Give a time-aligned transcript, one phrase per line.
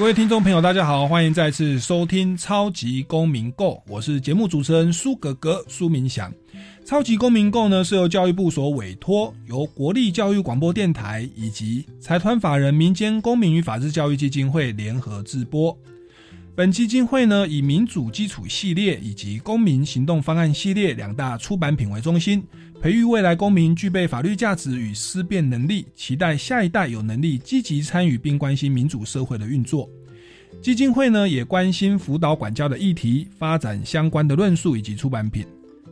[0.00, 6.32] 各位听众朋友，大家好，欢迎再次收听《超级公民购》，我是节目主持人苏格格苏明祥。
[6.86, 15.76] 《超级公民购》呢是由教育部所委托，由国立教育广播电台以及财团法人民间公民与法治教育基金会联合制播。
[16.56, 22.42] 本基金会呢以民主基础系列以及公民行动方案系列两大出版品为中心。
[22.82, 29.88] 培育未来公民具备法律价值与思辨能力，期待下一代有能力积极参与并关心民主社会的运作。
[30.62, 35.44] 基金会呢也关心辅导管教的议题，发展相关的论述以及出版品。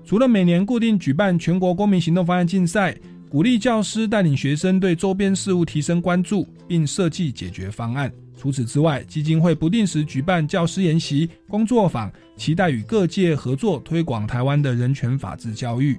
[0.04, 2.96] 除了每年固定举办全国公民行动方案竞赛，
[3.28, 8.10] 鼓励教师带领学生对周边事物提升关注，并设计解决方案。
[8.38, 15.98] 除此之外，基金会不定时举办教师研习、工作坊，期待与各界合作推广台湾的人权法治教育。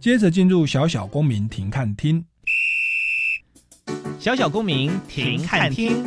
[0.00, 2.24] 接着进入小小公民停看厅，
[4.18, 6.02] 小小公民停看厅。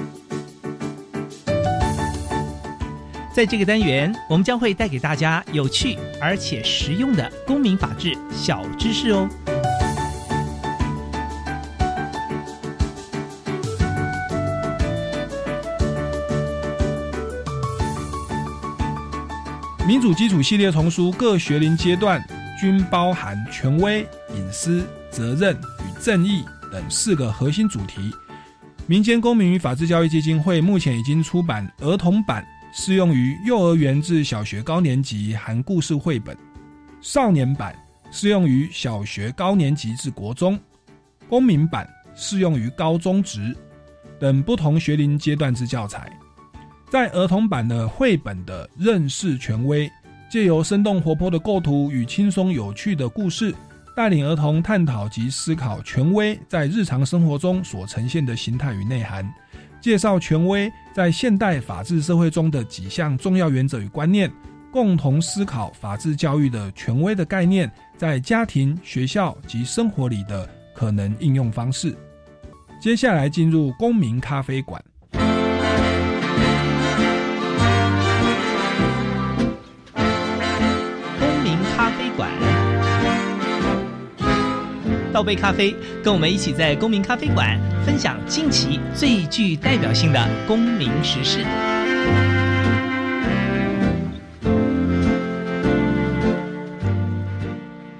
[3.36, 9.30] 在这个单元，我们将会带给大家有趣而且实用的公民法治小知识哦。
[19.86, 22.24] 民主基础系列丛书各学龄阶段。
[22.56, 28.10] 均包含权威、隐私、责任与正义等四个核心主题。
[28.86, 36.34] 民间公民与法治教育基金会目前已经出版儿童版，适用于幼儿园至小学高年级，含故事绘本；
[37.02, 37.76] 少年版
[38.12, 40.56] 适用于小学高年级至国中；
[41.28, 41.86] 公民版
[42.16, 43.54] 适用于高中职
[44.22, 46.10] 等不同学龄阶段之教材。
[46.94, 49.92] 在儿童版的绘本的认识权威。
[50.30, 53.52] 借由生动活泼的构图与轻松有趣的故事，
[53.96, 59.28] 带领儿童探讨及思考权威在日常生活中所呈现的形态与内涵，
[59.82, 64.32] 介绍权威在现代法治社会中的几项重要原则与观念，
[64.72, 71.98] 共同思考法治教育的权威的概念在家庭、学校及生活里的可能应用方式。
[72.80, 74.80] 接下来进入公民咖啡馆。
[85.12, 91.46] 倒杯咖啡，跟我们一起在公民咖啡馆分享近期最具代表性的公民时事。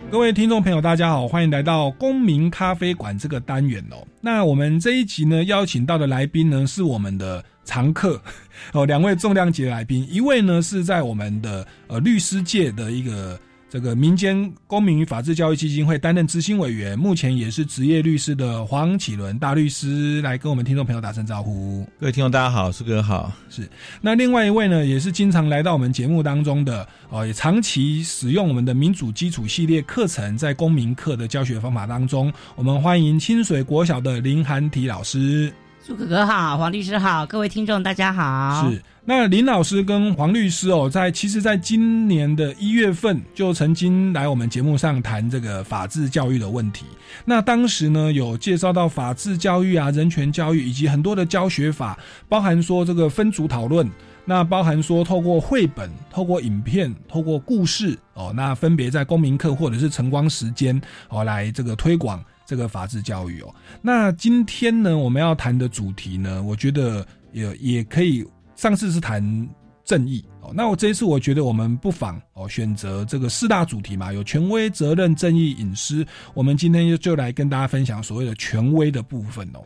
[0.10, 3.98] 各位听众朋友，大家好，欢迎来到公民咖啡馆这个单元哦。
[4.22, 8.20] 那我们这一集呢，邀请到的来宾呢，是我们的常客
[8.74, 13.40] 哦，两位重量级的来宾，一位呢是在我们的呃律师界的一个。
[13.74, 21.84] 这个民间公民与法治教育基金会担任执行委员，目前也是职业律师的黄启伦大律师来跟我们听众朋友打声招呼。
[22.00, 23.32] 各位听众大家好，苏哥好。
[23.50, 23.68] 是
[24.00, 35.52] 那另外一位呢，也是经常来到我们节目当中的哦，也长期使用我们的民主基础系列课程，在公民课的教学方法当中，我们欢迎清水国小的林涵体老师。
[35.86, 38.72] 苏哥哥好，黄律师好，各位听众大家好。
[38.72, 38.82] 是。
[39.04, 46.86] 那林老师跟黄律师哦，在其实，在今年的一月份就曾经来我们节目上谈这个法治教育的问题。
[47.26, 52.00] 那当时呢，有介绍到法治教育啊、人权教育以及很多的教学法，
[52.30, 53.86] 包含说这个分组讨论，
[54.24, 63.56] 那包含说透过绘本、透过影片、透过故事哦，那分别在公民课或者是晨光时间哦，来这个推广这个法治教育哦。
[63.82, 68.24] 那今天呢，我们要谈的主题呢，我觉得也也可以。
[68.56, 69.50] 上次是谈
[69.84, 76.06] 正义哦，那我这一次我觉得我们不妨哦选择这个四大主题嘛，有权威、责任、正义、隐私。
[76.36, 79.60] 我们今天就就来跟大家分享所谓的权威的部分哦。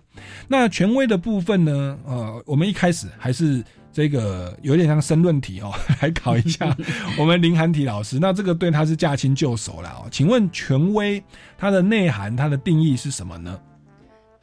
[0.47, 3.61] 那权威的部分呢，呃，我们一开始还是
[3.97, 5.73] 这个有点像申论题哦，
[6.03, 6.77] 来考一下
[7.17, 8.19] 我们林涵体老师。
[8.19, 10.05] 那这个对他是驾轻就熟了哦。
[10.11, 11.23] 请问权威
[11.57, 13.59] 它的内涵、它的定义是什么呢？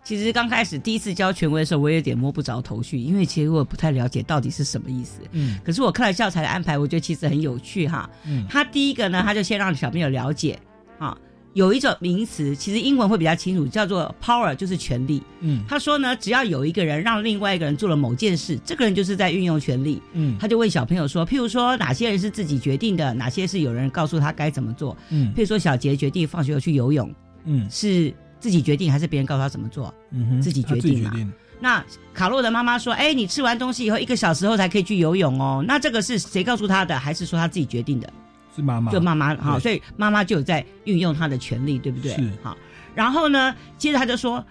[0.03, 5.21] 其实刚开始第一次教权威的时候，我有点摸不着头绪，因为其实我不太了解到底是什么意思。
[5.31, 8.11] 嗯，可是我看了教材的安排，我觉得其实很有趣哈。
[8.27, 10.59] 嗯，他第一个呢，他就先让小朋友了解，
[10.99, 11.17] 哈，
[11.55, 15.23] 有一种名词，其实英文会比较清楚，叫做 power，就是权力。
[15.41, 20.03] 嗯他说呢，只要有一个人让另外一个人做了某件事，这个人就是在运用权力。
[20.13, 24.97] 嗯他就问小朋友说，譬如说哪些人是自己决定的，哪些是有人告诉他该怎么做。
[25.11, 27.13] 嗯譬如说小杰决定放学后去游泳，
[27.45, 29.95] 嗯是自己决定还是别人告诉他怎么做？
[30.11, 31.13] 嗯哼，自己他决定嘛。
[31.61, 38.13] 那卡洛的妈妈说：“哎，你吃完东西以后一个小时后才可以去游泳哦。”那这个是谁告诉他的，还是说他自己决定的？
[38.55, 42.15] 是妈妈，就妈妈哈，所以妈妈就有在运用她的权利，对不对？
[42.15, 42.57] 是好。
[42.95, 44.45] 然后呢，接着他就说，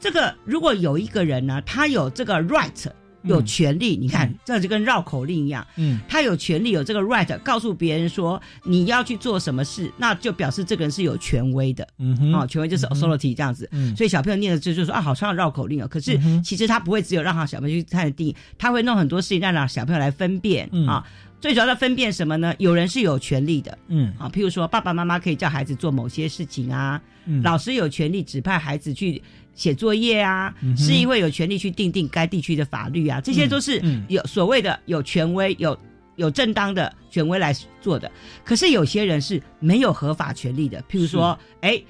[0.00, 2.86] 这个如果有一个人呢，他有这个 right，
[3.22, 11.86] 有权利，你看嗯这就跟绕口令一样，嗯他有权利有这个 right，告诉别人说你要去做什么事，那就表示这个人是有权威的。
[11.98, 13.68] 嗯哼，哦，权威就是 authority 这样子。
[13.70, 15.86] 嗯所以小朋友念的就就说啊，好像绕口令哦。
[15.88, 21.06] 可是其实他不会只有让他小朋友去看定义，他会弄很多事情让让小朋友来分辨、嗯啊。
[21.44, 22.54] 最主要的分辨什么呢？
[22.56, 23.76] 有人是有权利的。
[23.88, 24.10] 嗯。
[24.18, 27.42] 啊，譬如说爸爸妈妈可以叫孩子做某些事情啊，嗯。
[27.42, 29.22] 老师有权利指派孩子去
[29.54, 35.78] 写作业啊，市议会有权利去定定该地区的法律啊，这些都是嗯有所谓的有权威有。
[36.16, 38.08] 有正当的权威来做的，
[38.44, 41.82] 可是有些人是没有合法权利的，譬如说，哎，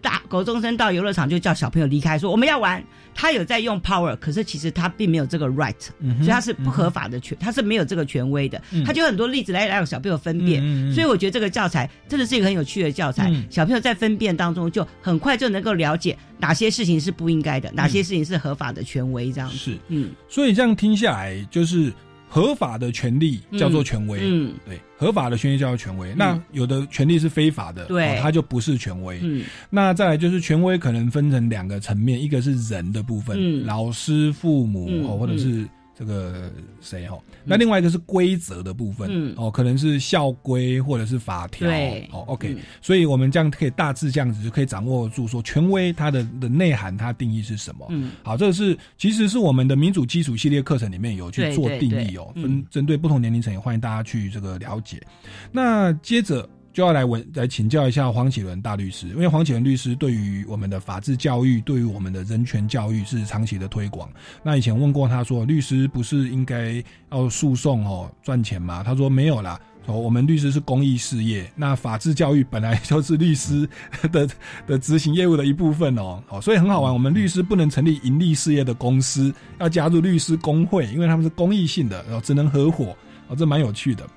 [0.00, 2.82] 大狗中生到游乐场就叫小朋友离开，说我们要玩，
[3.14, 8.60] 他有在用 power，可是其实他并没有这个 right，、嗯所以他是不合法的权，他是没有这个权威的。
[8.70, 8.84] 嗯。
[8.84, 10.62] 他就很多例子来让小朋友分辨，
[10.92, 13.28] 所以我觉得这个教材真的是一个很有趣的教材。
[13.30, 13.44] 嗯。
[13.50, 19.56] 小朋友在分辨当中就很快就能够了解哪些事情是不应该的，哪些事情是合法的权威这样子。
[19.56, 20.10] 是，嗯。
[20.28, 21.92] 所以这样听下来，就是
[22.28, 24.54] 合法的权利叫做权威，嗯。
[24.66, 26.14] 对，合法的权利叫做权威。
[26.14, 27.88] 那有的权利是非法的，
[28.20, 29.18] 它就不是权威。
[29.22, 29.44] 嗯。
[29.70, 33.64] 那再来就是权威可能分成两个层面，一个是人的部分，嗯。
[33.64, 35.66] 老师、父母、或者是
[35.98, 36.48] 这个
[36.80, 39.34] 谁哦，那另外一个是规则的部分，嗯。
[39.36, 41.68] 哦，可能是校规或者是法条，
[42.12, 42.60] 哦，OK，、嗯。
[42.80, 47.84] 所以我们这样可以大致这样子就可以掌握住说权威它的的内涵，它定义是什么。
[47.90, 48.12] 嗯。
[48.22, 55.02] 好，这个是其实是我们的民主基础系列课程里面有去做定义哦，分针对不同年龄层，也欢迎大家去这个了解。
[55.50, 56.48] 那接着
[56.78, 64.08] 就要来问来请教一下黄启伦大律师，因为黄启伦律师对于我们的法治教育，对于我们的人权教育是长期的推广。
[64.44, 66.80] 那以前问过他说，律师不是应该
[67.10, 68.84] 要诉讼哦赚钱吗？
[68.84, 69.60] 他说没有啦。
[69.86, 73.68] 哦，我们律师是公益事业，那法治教育本来就是律师
[74.12, 74.28] 的
[74.64, 76.92] 的执行业务的一部分哦，好，所以很好玩。
[76.92, 82.96] 我们律师不能成立盈利事业的公司，要加入律师工会，因为他们是公益性的，然后只能合伙，
[83.26, 84.08] 哦，这蛮有趣的。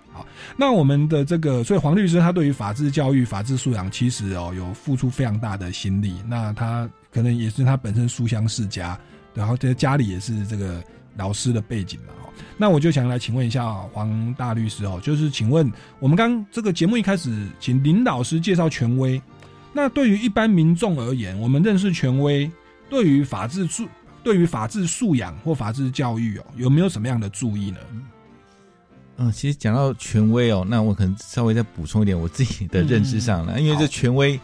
[0.56, 6.16] 那我们的这个，所以黄律师他对于法治教育、法治素养，其实哦有付出非常大的心力。
[6.28, 9.00] 那他可能也是他本身书香世家，
[9.34, 10.84] 然后在家里也是这个
[11.16, 12.14] 老师的背景嘛。
[12.24, 19.22] 哦，那我就想来请问一下黄大律师哦，就是请问我们刚这个节目一开始，请林老师介绍权威。
[19.74, 22.52] 那对于一般民众而言，我们认识权威，
[22.90, 23.88] 对于法治素，
[24.22, 27.80] 对于法治素养或法治教育哦，有没有什么样的注意呢？
[29.22, 34.40] 嗯，其实讲到权威哦，那我可能稍微再补充一点我自己的认知上了，因为这权威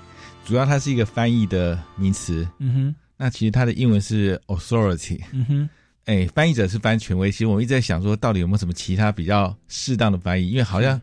[0.45, 5.69] 主要它是一个翻译的名词，嗯哼，那其实它的英文是 authority，嗯哼，
[6.05, 10.49] 哎，翻译者是翻权威，其实我们一直在想说，到底有没有什么其他比较适当的翻译？
[10.49, 10.99] 因为好像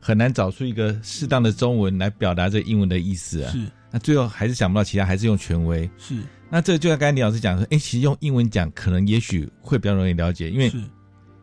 [0.00, 3.50] 很难找出一个适当的中文来表达这英文的意思啊。
[3.50, 3.66] 是。
[3.90, 5.88] 那最后还是想不到其他，还是用权威。
[5.96, 6.16] 是。
[6.50, 10.70] 那这就像刚才李老师讲说，哎，其实用英文讲，可能也许会比较容易了解，因为，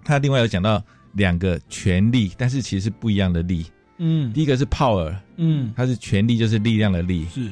[0.05, 0.83] 他另外有讲到
[1.13, 3.65] 两个权力，但是其实是不一样的力。
[3.97, 4.31] 嗯。
[4.33, 5.73] 第一个是 power，嗯。
[5.75, 7.25] 它是权力，就是力量的力。
[7.33, 7.43] 是。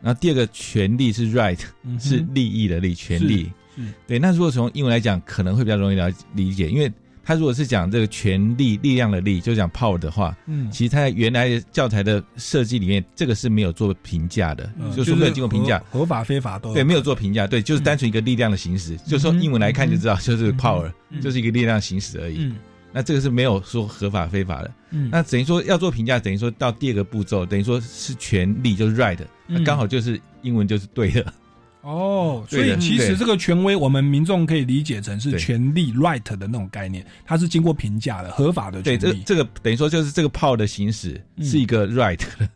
[0.00, 3.50] 然后第二个权力是 right，嗯是利益的利，权利。
[3.76, 3.82] 是。
[4.06, 6.92] 对，那如果从英文来讲，可能会比较容易了理解，因为
[7.24, 15.78] 他如果是讲这个权力、力量的力，就讲 power 的话，嗯，其实他在原来教材的设计里面，这个是没有做评价的，嗯就是说没有经过评价。
[15.88, 16.74] 合合法非法都。
[16.74, 21.20] 对，没有做评价，对，就是单纯一个力量的行使，就是说英文来看就知道，就是嗯 power，、嗯。
[21.20, 22.52] 就是一个力量行使而已。
[22.92, 24.70] 嗯那这个是没有说合法非法的。
[24.90, 31.32] 嗯那等于说要做评价，等于说到第二个步骤，等于说是权利，就是 right，那嗯刚好就是英文就是对的。
[31.82, 39.22] 哦，所以其实对这个权威，我们民众可以理解成是对权利 right 的那种概念，它是经过评价的合法的对，权利。
[39.24, 42.48] 这这个等于说就是这个 power 的行使嗯是一个 right 的。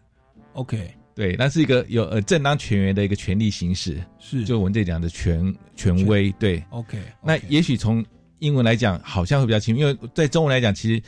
[0.52, 6.30] OK 对，那是一个有呃正当权源的一个权利行使，是就我们这里讲的权权威。
[6.38, 8.04] 对，OK，那也许从
[8.38, 11.02] 英文来讲好像会比较清楚，因为在中文来讲，其实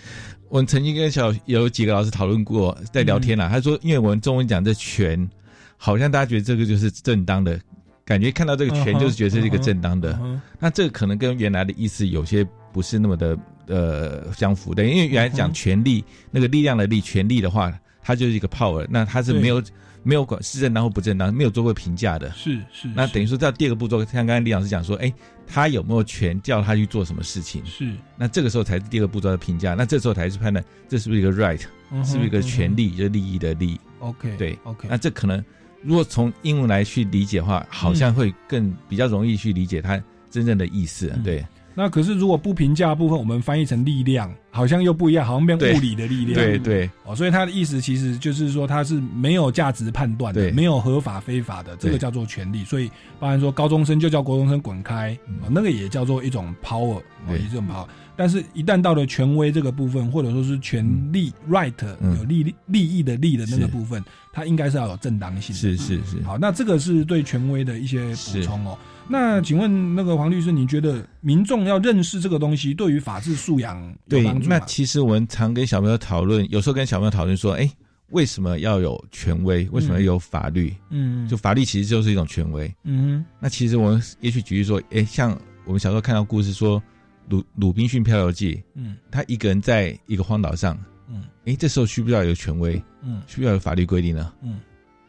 [0.49, 3.49] 我曾经跟小有几个老师讨论过，在聊天啦。
[3.49, 5.29] 他说，因为我们中文讲这权，
[5.77, 7.61] 好像大家觉得这个就是正当的，
[8.05, 10.19] 感觉看到这个权就是觉得这是一个正当的。
[10.59, 19.63] 那这个可能跟原来的意思有些不是那么的呃相符的，因为原来讲权力、那个力量的力，权力的话，它就是一个 power，那它是没有
[20.09, 22.33] 没有管是正当或不正当，没有做过评价的。
[22.33, 25.13] 是是，那等于说，到第二个步骤，像刚才李老师讲说，哎，
[25.47, 27.63] 他有没有权叫他去做什么事情？
[27.67, 29.75] 是那这个时候才是第二个步骤的评价。
[29.75, 33.79] 那这时候才是判断这是不是一个 right，嗯是不是一个权嗯利，就是利益的利。
[34.01, 35.45] 哼？OK，对，OK，那这可能
[35.83, 41.13] 如果从英文来去理解的话，好像会更比较容易去理解他真正的意思。
[41.15, 41.45] 嗯对
[41.79, 46.35] 那可是如果不评价的部分，我们翻译成力量，好像又不一样，好像变物理的力量。
[46.35, 52.65] 对对哦，所以他的意思其实就是说，他是没有价值判断的，对没有合法非法的，这个叫做权利。
[52.65, 55.17] 所以，包含说高中生就叫高中生滚开，
[55.49, 57.87] 那个也叫做一种 power，也是一种 power。
[58.17, 65.61] 但是，一旦到了权威这个部分，或者说是权利 right 嗯有利利益的利的那个部分，它应该是要有正当性的。
[65.61, 66.21] 是是是。
[66.25, 68.77] 好，那这个是对权威的一些补充哦。
[69.09, 74.59] 那请问那个黄律师，你觉得民众要认识这个东西，对于法治素养有对帮，助吗？
[74.59, 77.71] 那其实我们常跟小朋友讨论，有时候跟小朋友讨论说，哎，
[78.11, 79.69] 为什么要有权威？
[79.73, 80.75] 为什么要有法律？
[80.91, 82.73] 嗯，就法律其实就是一种权威。
[82.85, 86.83] 嗯那其实我们也许举例说，哎，像我们小时候看到故事说，
[87.29, 92.83] 鲁鲁滨逊漂流记，嗯他一个人在一个荒岛上，嗯哎，这时候需不需要有权威？
[93.03, 94.33] 嗯需不需要有法律规定呢？
[94.43, 94.61] 嗯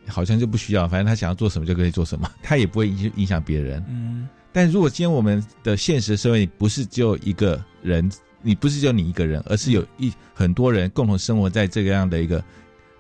[0.10, 3.84] 好像就不需要，反正他想要做什么就可以做什么， 他也不会影影响别人。
[3.90, 8.12] 嗯但如果今天我们的现实社会不是只有一个人，
[8.42, 12.44] 你不是只有你一个人，而是有一很多人共同生活在这个样的一个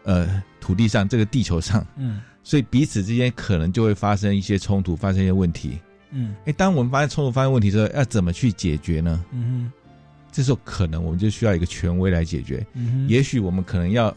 [0.03, 5.79] 呃土地上，这个地球上，嗯所以彼此之间可能就会发生一些冲突，发生一些问题。
[6.11, 9.25] 嗯哎，当我们发现冲突、发现问题之后，要怎么去解决呢？
[9.31, 9.71] 嗯
[10.31, 12.63] 这时候可能我们就需要一个权威来解决。
[12.75, 14.15] 嗯也许我们可能要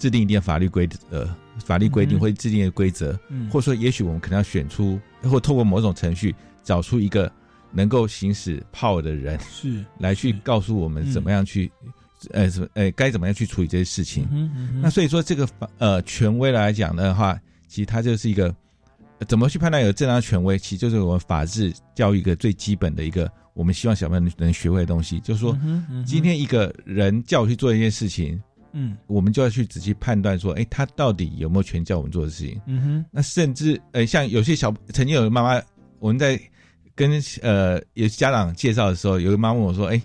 [0.00, 1.32] 制定一定的法律规则、
[1.64, 2.20] 法律规定嗯。
[2.20, 3.48] 或者制定的规则，嗯。
[3.50, 7.30] 或者说也许我们可能要选出或透过某种程序找出一个
[7.72, 11.70] 能够行使 power 的人是来去告诉我们怎么样去，
[12.30, 14.26] 呃，什么呃，该怎么样去处理这些事情。
[14.30, 18.46] 嗯嗯那所以说，这个法呃权威来讲的话，其实它就是一个、
[19.18, 25.56] 呃怎么去判断有正当权威，其实就是我们法治教育一个最基本的一个，我们希望小朋友能学会的东西，就是说，
[26.06, 28.40] 今天一个人叫我去做一件事情，
[28.78, 32.60] 嗯我们就要去仔细判断说，哎，他到底有没有权叫我们做的事情。
[32.66, 35.62] 嗯哼那甚至呃，像有些小曾经有个妈妈，
[35.98, 36.38] 我们在
[36.94, 40.00] 跟呃有家长介绍的时候，有个妈问我说：“哎，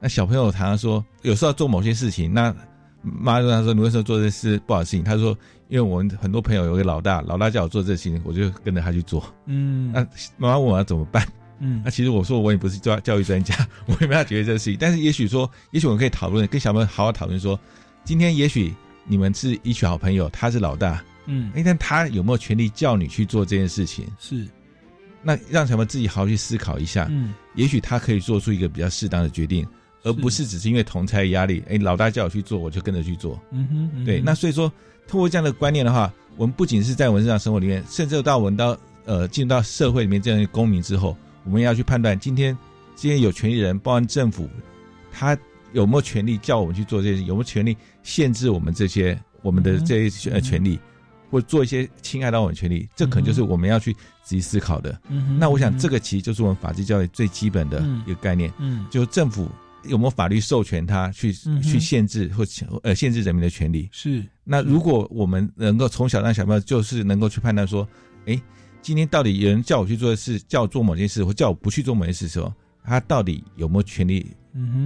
[0.00, 2.52] 那小朋友常常说，有时候要做某些事情，那
[3.00, 5.30] 妈就跟他说，你为什么做这事不好的事情？”他说
[5.68, 9.24] ：“因为我们很多朋友有个老大，老大叫我做这事情，我就跟着他去做。
[9.46, 10.00] 嗯那
[10.36, 11.26] 妈妈问我要怎么办？
[11.58, 13.54] 嗯那其实我说我也不是教教育专家，
[13.88, 14.76] 我也没有解决这个事情。
[14.78, 17.58] 但是也许说，也许我们可以讨论，跟小朋友好好讨论说，
[18.06, 18.72] 今天也许
[19.04, 21.50] 你们是一群好朋友，他是老大，嗯。
[21.56, 24.06] 哎，但他有没有权利叫你去做这件事情？
[24.20, 24.46] 是。
[25.22, 27.34] 那让小朋友自己好好去思考一下，嗯。
[27.56, 29.66] 也许他可以做出一个比较适当的决定，
[30.04, 33.36] 而不是只是因为同差的压力，哎，老大叫我去做，我就跟着去做。
[33.50, 34.72] 嗯哼嗯对，那所以说，
[35.08, 42.56] 通过这样的观念的话，我们不仅是在我们日常生活里面，甚至到我们到呃进入到社会里面这样的公民之后，我们要去判断今天
[42.94, 44.48] 这些有权利人，包含政府，
[45.10, 45.36] 他
[45.72, 50.42] 有没有权利叫我们去做这些事，有没有权利限制我们这些我们的这些呃嗯。
[50.42, 50.78] 权利，
[51.28, 54.98] 或做一些侵害到我们权利，这可能就是我们要去仔细思考的。
[55.38, 58.02] 那我想，这个个其实就是我们法治教育最基本的嗯。
[58.06, 58.86] 一个概念，嗯。
[58.90, 59.50] 就是政府
[59.84, 62.44] 有没有法律授权他去、嗯去限制或
[62.84, 63.88] 呃限制人民的权利。
[63.90, 64.24] 是。
[64.44, 67.86] 那如果我们能够从小让小朋友就是能够去判断说，
[68.26, 68.40] 哎，
[68.80, 72.52] 今天到底有人叫我去做的事，叫我做某件事，或叫我不去做某件事的时候，
[72.84, 74.24] 他到底有没有权利，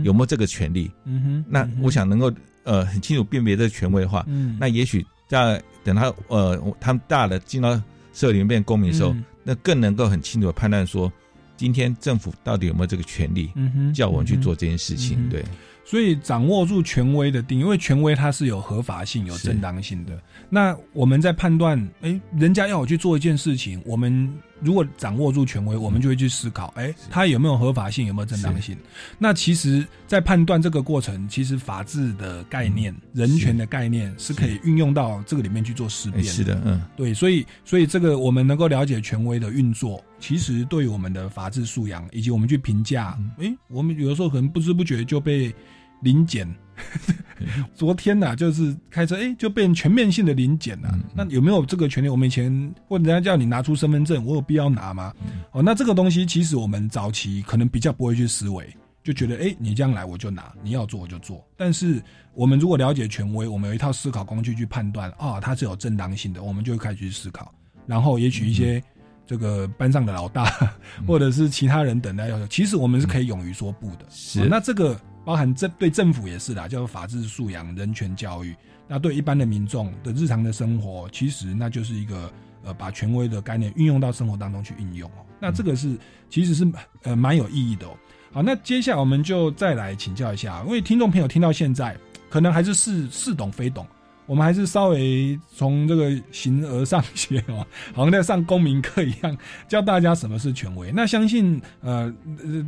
[0.03, 0.91] 有没有这个权利？
[1.05, 2.33] 嗯哼那我想能够
[2.71, 4.57] 呃很清楚辨别这个权威的话，嗯。
[4.61, 7.75] 那也许在等他呃他们大了进到
[8.13, 9.25] 社会里面变公民的时候，嗯。
[9.43, 11.13] 那更能够很清楚的判断说，
[11.57, 15.19] 今天政府到底有没有这个权利嗯哼叫我们去做嗯这件事情？
[15.19, 15.45] 嗯对，
[15.85, 20.21] 所以掌握住权威的定义，因为权威它是有合法性、有正当性的。
[20.49, 28.77] 那我们在判断，哎，人家要我去做一件事情，我们如果掌握住权威，我们就会去思考，哎，它有没有合法性，有没有正当性？
[29.19, 36.25] 那其实，在判断这个过程，其实法治的概念、人权的概念是可以运用到这个里面去做思辨。
[36.25, 43.31] 哎是的，嗯，对，所以所以这个我们能够了解权威的运作，其实对于我们的法治素养以及我们去评价，嗯。
[43.39, 45.55] 诶，我们有的时候可能不知不觉就被
[46.03, 46.49] 临检。
[47.75, 52.09] 昨天呐、就是开车，哎，就被全面性的临检了、那有没有这个权利？
[52.09, 55.13] 我们以前或者人家叫你拿出身份证，我有必要拿吗？
[55.23, 58.67] 嗯哦，那这个东西其实我们早期可能比较不会去思维，
[59.03, 61.47] 就觉得哎，你这样来我就拿，你要做我就做。
[61.55, 62.03] 但是
[62.35, 67.55] 我们如果了解权威，我们有一套思考工具去判断啊，它是有正当性的，我们就会开始去思考。
[67.87, 68.83] 然后也许一些
[69.27, 70.51] 这个班上的老大，
[71.07, 74.07] 或者是其他人等待要求，其实我们是可以勇于说不的。
[74.09, 78.55] 是哦那这个包含政对政府也是啦，叫法治素养、人权教育。
[78.89, 82.33] 那对一般的民众的日常的生活，其实那就是一个
[82.65, 85.25] 呃，把权威的概念运用到生活当中去运用哦。
[85.39, 85.97] 那这个是
[86.29, 86.67] 其实是
[87.03, 87.91] 呃蛮有意义的哦。
[88.33, 91.97] 好，那接下来我们就再来请教一下，因为听众朋友听到现在，
[92.29, 93.87] 可能还是似似懂非懂。
[94.31, 100.93] 我们还是稍微从这个形而上学哦， 好像在上公民课一样，教大家什么是权威。
[100.93, 102.15] 那相信呃，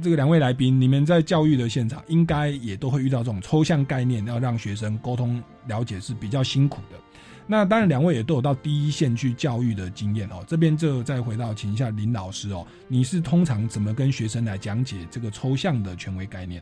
[0.02, 6.99] 这个两位来宾，你们在教育的现场，应该也都会遇到这种抽象概念，要让学生沟通了解是比较辛苦的。
[7.47, 10.42] 那当然，两位也都有到第一线去教育的经验哦。
[10.49, 16.61] 这边就再回到请一下林老师哦，你是通常怎么跟学生来讲解这个抽象的权威概念？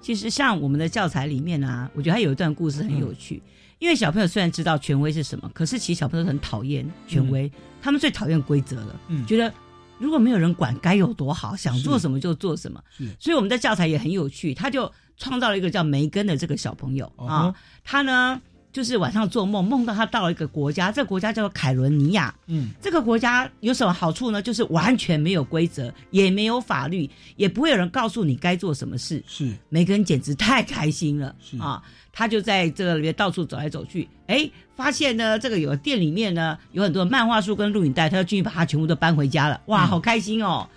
[0.00, 3.42] 其实像我们的教材里面啊，我觉得还有一段故事很有趣。
[3.78, 7.50] 因为小朋友虽然知道权威是什么，可是其实小朋友很讨厌权威，
[7.80, 9.00] 他们最讨厌规则了。
[9.08, 9.52] 嗯，觉得
[9.98, 12.82] 如果没有人管，该有多好，想做什么就做什么。
[12.96, 18.40] 是，所以我们的教材也很有趣，他就创造了一个叫梅根的这个小朋友啊，他呢。
[18.78, 22.32] 就是晚上做梦，梦到他到了一个国家，这个国家叫做凯伦尼亚。
[22.46, 24.40] 嗯，这个国家有什么好处呢？
[24.40, 29.20] 就是完全没有规则，也没有法律，也不会有人告诉你该做什么事。
[29.26, 31.34] 是，梅根简直太开心了。
[31.40, 31.82] 是啊，
[32.12, 39.60] 他就在这个里面到处走来走去，哎，发现呢，这个有店里面呢有很多漫画书跟录影带，他就进去把它全部都搬回家了。
[39.66, 40.68] 哇，好开心哦！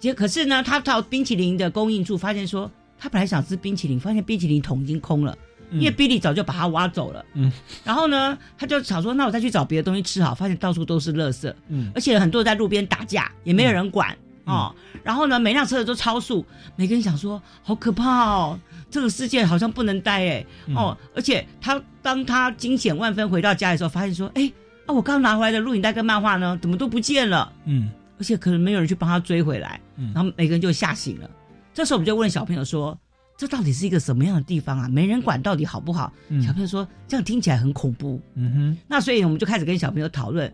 [0.00, 5.36] 结可是呢，他到冰淇淋的供应处，发现说他本来想吃冰淇淋，发现冰淇淋桶已经空了。
[5.72, 7.50] 因为比利早就把他挖走了，嗯，
[7.82, 14.74] 然后呢，他就想说，那我再去找别的东西吃好，发现到处都是垃圾，嗯，而且很多人在路边打架，也没有人管哦。
[15.02, 16.44] 然后呢，每辆车子都超速，
[16.76, 18.60] 每个人想说，好可怕哦，
[18.90, 24.52] 这个世界好像不能待哎，哦，而且他当他惊险万分回到家的时候，发现说，哎
[24.86, 27.52] 啊，我刚拿回来的录影带跟漫画呢，怎么都不见了？
[27.64, 31.30] 嗯，而且可能没有人去帮他追回来，嗯，然后每个人就吓醒了。
[31.74, 32.98] 这时候我们就问小朋友说。
[33.42, 34.88] 这到底是一个什么样的地方啊？
[34.88, 36.12] 没人管到底好不好？
[36.40, 38.20] 小朋友说这样听起来很恐怖。
[38.34, 40.48] 嗯哼，那所以我们就开始跟小朋友讨论，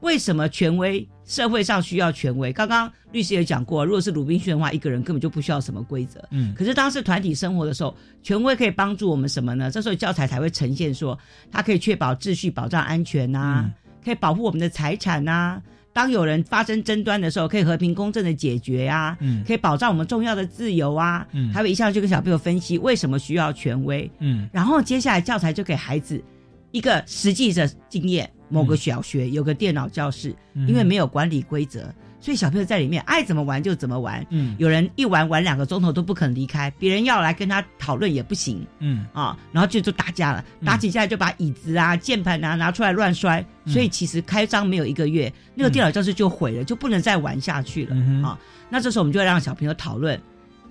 [0.00, 2.52] 为什么权威社会上需要权威？
[2.52, 6.20] 刚刚律师也讲过，如果是鲁滨逊的话，一个人根本就不需要什么规则。
[6.32, 9.70] 嗯，可是当是团体生活的时候，权威可以帮助我们什么呢？
[9.70, 11.16] 这时候教材才会呈现说，
[11.48, 13.70] 它可以确保秩序、保障安全呐，
[14.04, 15.62] 可以保护我们的财产呐。
[15.92, 26.22] 当有人发生争端的时候，可以和平公正的解决呀，嗯，可以保障我们重要的自由啊，嗯，还有一下就跟小朋友分析为什么需要权威，嗯，然后接下来教材就给孩子
[26.70, 31.92] 一个实际的经验，某个小学有个电脑教室，因为没有管理规则。
[32.22, 39.04] 所以小朋友在里面爱怎么玩就怎么玩，嗯，有人一玩玩两个钟头都不肯离开，别人要来跟他讨论也不行，嗯。
[39.12, 47.96] 啊，然后就就打架了，打起架来就把椅子啊、键盘啊拿出来乱摔，所以其实开张没有一个月，那个电脑教室就毁了，就不能再玩下去了。
[48.24, 48.38] 啊。
[48.70, 50.18] 那这时候我们就要让小朋友讨论，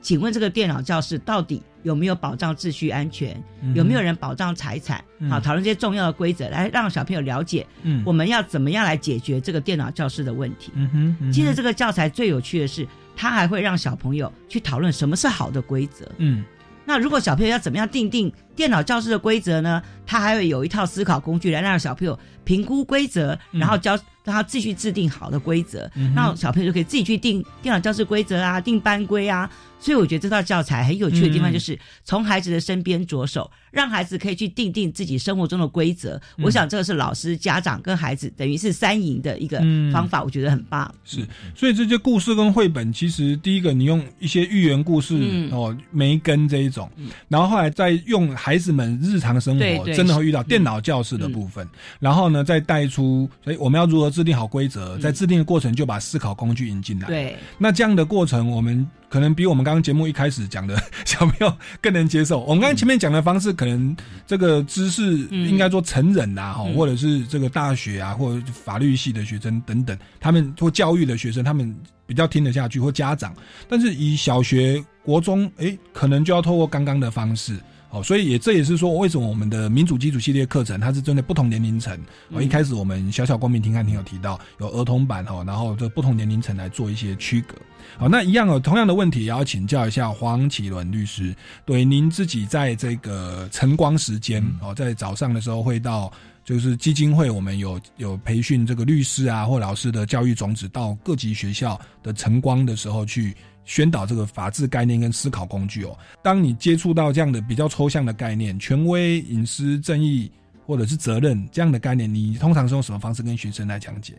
[0.02, 1.62] 请问这个电脑教室到底？
[1.84, 3.44] 有没有保障秩序安全？
[3.74, 5.04] 有没有人保障财产？
[5.28, 7.66] 好，讨论这些重要的规则，来让小朋友了解，
[8.06, 10.72] 我们要怎么样来解决这个电脑教室的问题。
[10.76, 16.08] 嗯哼，其实这个教材最有趣的是，它还会让小朋友去讨论什么是好的规则。
[16.20, 16.44] 嗯，
[16.86, 19.82] 那如果小朋友要怎么样定定电脑教室的规则呢？
[20.06, 29.50] 他还会有一套思考工具来让小朋友评估规则，然后教让他继续制定好的规则，那小朋友就可以自己去定电脑教室规则啊，定班规啊。
[29.82, 36.22] 所以我觉得这套教材很有趣的地方，就是从孩子的身边着手，让孩子可以去定定自己生活中的规则。
[36.38, 39.58] 我想这个是老师、家长跟孩子等于是三赢的一个
[39.92, 40.94] 方法，我觉得很棒。
[41.04, 46.88] 是，所以这些故事跟绘本，其实第一个你用一些寓言故事哦，梅根这一种，
[47.28, 51.68] 然后后来再用孩子们日常生活真的会遇到电脑教室的部分，
[52.00, 57.08] 然后呢再带出，所以我们要如何制定好规则，在制定的过程就把思考工具引进来。
[57.08, 58.88] 对，那这样的过程我们。
[59.12, 62.40] 可能比我们刚刚节目一开始讲的 小朋友更能接受。
[62.40, 63.94] 我们刚刚前面讲的方式，可能
[64.26, 73.36] 这个知识应该说成人呐，哈，或者是这个大学啊，或者法律系的学生等等，他们或教育的学生，他们比较听得下去，或家长。
[73.68, 77.60] 但是以小学、国中，哎，可能就要透过刚刚的方式。
[77.92, 81.98] 哦，所以也这也是说，为什么我们的民主基础系列课程，它是针对不同年龄层。
[82.30, 87.54] 哦，一开始我们小小光明听看庭有提到有儿童版哈，然后这不同年龄层来做一些区隔。
[87.98, 91.36] 好，那一样哦，同样的问题也要请教一下黄启伦律师。
[91.66, 96.10] 对，您自己在这个晨光时间哦，在早上的时候会到
[96.46, 103.36] 就是基金会，我们有有培训这个律师啊或老师的教育种子到各级学校的晨光的时候去。
[103.64, 105.98] 宣导这个法治概念跟思考工具哦。
[106.22, 110.32] 当你接触到这样的比较抽象的概念，权威、隐私、正义
[110.66, 114.14] 或者是责任这样的概念，你通常是用什么方式跟学生来讲解？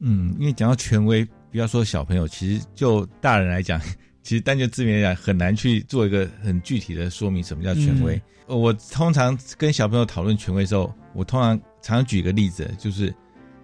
[0.00, 3.80] 嗯，因为讲到权威，不要说小朋友，其实就大人来讲，
[4.22, 8.20] 其实单就字面来讲，很难去做一个很具体的说明什么叫权威。
[8.46, 13.12] 呃我通常跟小朋友讨论权威的时候，我通常常举一个例子，就是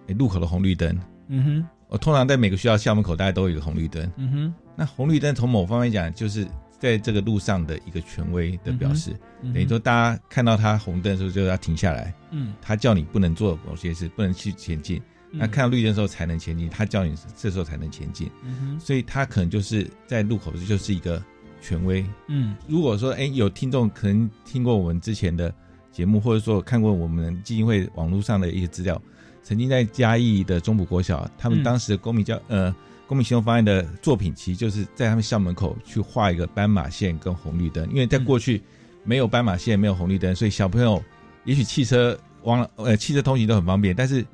[0.07, 0.99] 诶路口的红绿灯。
[1.27, 4.11] 嗯哼，我通常在每个学校校门口，大概都有一个红绿灯。
[4.17, 6.47] 嗯哼，那红绿灯从某方面讲，就是
[6.79, 9.15] 在这个路上的一个权威的表示。
[9.41, 12.13] 等于说，大家看到它红灯的时候，就要停下来。
[12.31, 14.97] 嗯，它叫你不能做某些事，不能去前进。
[14.97, 18.29] 嗯那看到绿灯的时候才能前进，他叫你这时候才能前进。
[18.43, 21.19] 嗯，所以他可能就是在路口就是一个
[21.59, 22.05] 权威。
[22.27, 25.51] 嗯如果说哎有听众可能听过我们之前的
[25.91, 29.01] 节目，或者说看过我们基金会网络上的一些资料，
[29.41, 32.73] 曾经在嘉义的中埔国小，他们嗯当时的公民教呃
[33.13, 38.59] 公民行动方案的作品，其实就是在他们校门口去画一个斑马线跟红绿灯，因为在过去
[39.03, 40.99] 没有斑马线，没有红绿灯，所以小朋友
[41.45, 44.25] 也许汽车往呃汽车通行都很方便，但是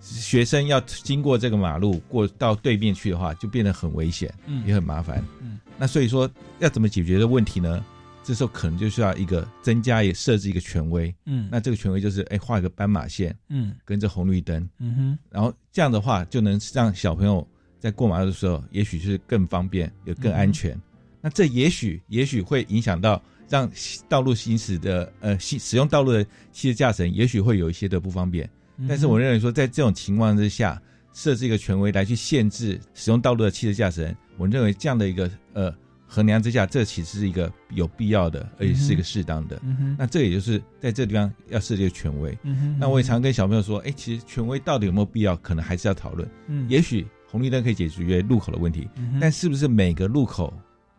[0.00, 5.22] 学生要经过这个马路过到对面去的话，就变得很危险，嗯也很麻烦。
[5.42, 6.26] 嗯，那所以说
[6.58, 7.84] 要怎么解决的问题呢？
[8.24, 11.14] 这时候可能就需要一个增加也设置一个权威。
[11.26, 17.46] 嗯，那这个权威就是哎画一个斑马线嗯跟着红绿灯，嗯哼，然后这样的话就能让小朋友
[17.82, 20.80] 在过马路的时候，也许是更方便，也更安全。
[21.20, 23.68] 那这也许也许会影响到让
[24.08, 28.48] 道路行驶的呃使使用道路的汽车驾驶人，也许会有一些的不方便。
[28.76, 30.80] 嗯但是我认为说，在这种情况之下，
[31.12, 35.74] 设置一个权威来去限制使用道路的汽车驾驶人，我认为这样的一个呃
[36.06, 39.60] 衡量之下，这其实是一个有必要的，而且是一个适当的。
[39.98, 42.38] 那这也就是在这个地方要设计一个权威。
[42.78, 46.28] 那我也常跟小朋友说，哎，其实权威到底有没有必要，可能还是要讨论。
[46.48, 50.52] 嗯，也许红绿灯可以解决路口的问题，嗯，但是不是每个路口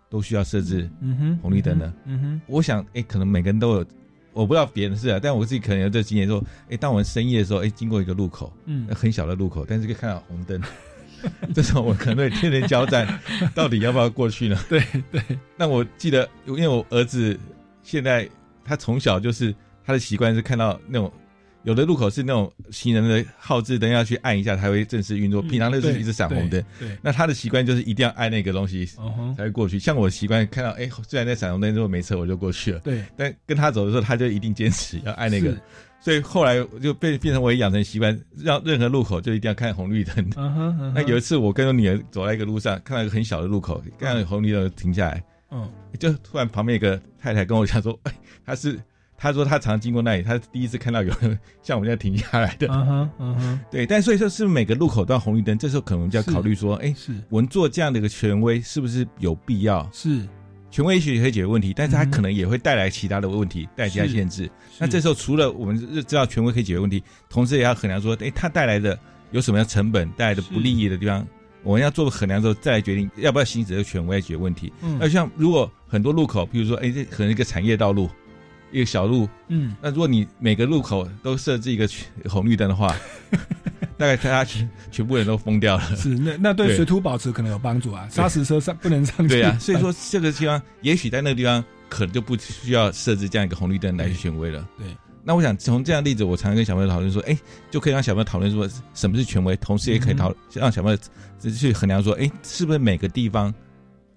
[0.10, 0.90] 都需要设置？
[1.42, 1.94] 红绿灯呢？
[2.06, 3.86] 嗯哼，我想，哎，可能每个人都有，
[4.34, 10.60] 我不知道别人是啊，但我自己可能有这经验，说，哎，当我们深夜的时候，哎，经过一个路口，嗯很小的路口，但是可以看到红灯，
[11.54, 13.08] 这时候我可能会天天交战，
[13.54, 14.58] 到底要不要过去呢？
[14.68, 15.22] 对对，
[15.56, 17.40] 那我记得，因为我儿子
[17.84, 18.28] 现在
[18.66, 19.54] 他从小就是
[19.86, 21.12] 他的习惯是看到那种
[21.64, 26.60] 有的路口是那种行人的号志灯要去按一下才会正式运作，平常都是一直闪红灯。
[26.60, 28.86] 嗯对，对，那他的习惯就是一定要按那个东西
[29.38, 29.80] 才会过去。
[29.80, 35.56] 像我习惯看到，哎，虽然在闪红灯，如果没车我就过去了，对，但跟他走的时候，他就一定坚持要按那个。
[36.02, 40.30] 所以后来我就变变成我也养成习惯，让任何路口就一定要看红绿灯。
[40.94, 48.12] 那有一次我跟我女儿走在一个路上，看到一个很小的路口，看到有红绿灯停下来，嗯就突然旁边一个太太跟我讲说，哎，
[48.46, 48.78] 她是。
[49.24, 52.68] 她说他常经过那里，他第一次看到有人 像我们这样停下来的。
[52.68, 55.58] 嗯哼，嗯哼，对，但所以说是每个路口都要红绿灯？
[55.58, 59.90] 这时候可能就要考虑说，哎，是我们做这样的一个权威是不是有必要？
[59.94, 60.28] 是，
[60.70, 64.52] 权威也许可以解决问题，但是它可能也会带来其他的问题，带来其他限制。
[64.78, 69.00] 那这时候除了我们知道权威可以解决问题，同时也要衡量说，哎，它带来的
[69.32, 71.26] 有什么样成本，带来的不利益的地方，
[71.64, 74.74] 我们要做衡量之后再来决定要不要行使这个权威来解决问题。
[74.82, 78.10] 嗯那像如果很多路口，比如说，哎，这可能一个产业道路，
[78.74, 81.88] 一个小路，嗯，那如果你每个路口都设置一个
[82.28, 82.94] 红绿灯的话，
[83.98, 85.96] 大概大家全全部人都疯掉了。
[85.96, 86.76] 是那那对对。
[86.76, 94.68] 水土保持可能有帮助啊，砂石车上不能上去，对啊、 所以说这个地方，也许在那个地方可能就不需要设置这样一个红绿灯来去权威了。
[94.78, 94.88] 对，
[95.24, 97.38] 那我想从这样的例子，我常常跟小朋友讨论说，哎，
[97.70, 100.36] 就可以让小朋友讨论说什么是权威，同时也可以讨、嗯。
[100.54, 100.98] 让小朋友
[101.52, 103.54] 去衡量说，哎，是不是每个地方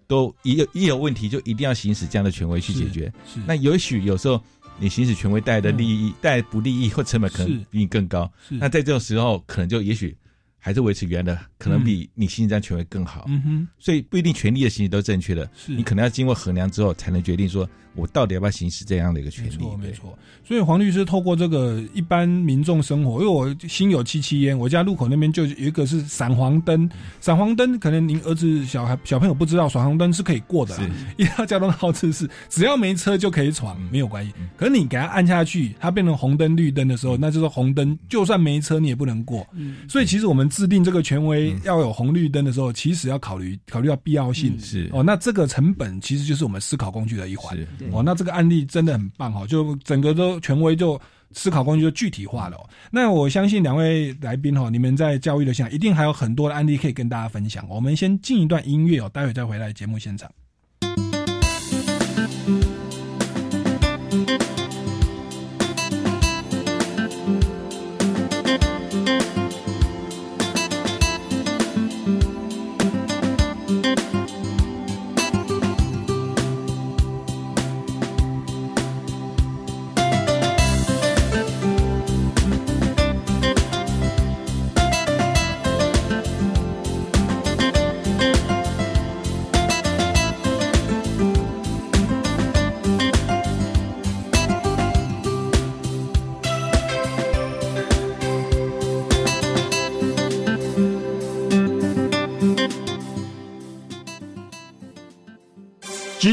[0.07, 3.13] 都一有一有问题就一定要行使这样的权威去解决？
[3.27, 4.43] 是那也许有时候
[4.79, 8.55] 你行使权威带来的利益、带来不利益或成本可能比你更高，是。
[8.55, 10.17] 那在这种时候可能就也许
[10.59, 13.25] 还是维持原的，可能比你行使这样权威更好。
[13.29, 15.73] 嗯哼，所以不一定权利的行使都正确的，是。
[15.73, 19.51] 你可能要经过衡量之后，才能决定说我到底要不要行使这样的一个权利。
[19.51, 19.93] 没错，没。
[19.93, 20.19] 错。
[20.45, 26.89] 所以黄律师透过这个一般民众生活，因为我心有戚戚焉，我家路口那边就有一个是闪黄灯，
[27.21, 30.89] 闪黄灯可能您儿子小孩小朋友不知道，闪黄灯是可以过的啦。
[31.17, 34.49] 一条交通号志是只要没车就可以闯，嗯没有关系嗯。
[34.57, 39.45] 可是你给他按下去，它变成红灯、绿灯的时候，那就是红灯，就算没车你也不能过。
[39.53, 44.61] 嗯，所以其实我们制定这个权威嗯要有红绿灯的时候，其实要考虑考虑到必要性嗯。
[44.61, 47.59] 是哦，那这个成本其实就是我们思考工具的一环。
[47.93, 51.01] 哦，那这个案例真的很棒哦，就整个都权威就
[51.33, 52.69] 思考工具就具体化了、哦。
[52.91, 57.67] 那我相信两位来宾哈，你们在教育的现场一定还有很多的案例可以跟大家分享。
[57.69, 60.31] 我们先进一段音乐哦，待会再回来节目现场。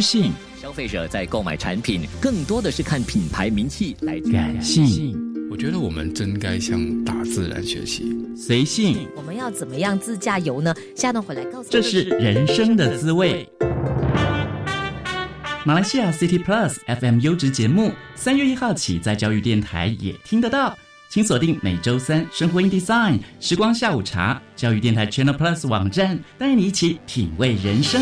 [0.03, 5.17] 性、消费者在购买产品更多的是看品牌名气来感性。
[5.49, 9.07] 我觉得我们真该向大自然学习，随性。
[9.15, 10.73] 我们要怎么样自驾游呢？
[10.95, 11.69] 下段回来告诉。
[11.69, 13.47] 这是人生的滋味。
[15.65, 20.77] 马来西亚 City Plus FM 优质节目，三月一号起在教育电台也听得到，
[21.09, 28.01] 请锁定每周三生活 in Design 时光下午茶，教育电台 Channel Plus 网站，带你一起品味人生。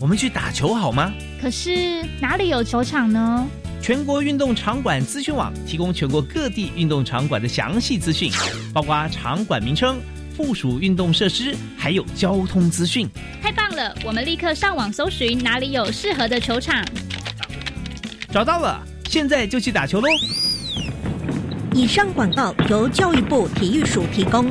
[0.00, 1.12] 我们去打球好吗？
[1.42, 3.46] 可是哪里有球场呢？
[3.82, 8.32] 全国运动场馆资讯网提供全国各地运动场馆的详细资讯，
[8.72, 10.00] 包括场馆名称、
[10.34, 13.06] 附属运动设施，还有交通资讯。
[13.42, 13.94] 太棒了！
[14.02, 16.82] 我们立刻上网搜寻哪里有适合的球场。
[18.32, 20.08] 找到了，现在就去打球喽！
[21.74, 24.50] 以上广告由教育部体育署提供。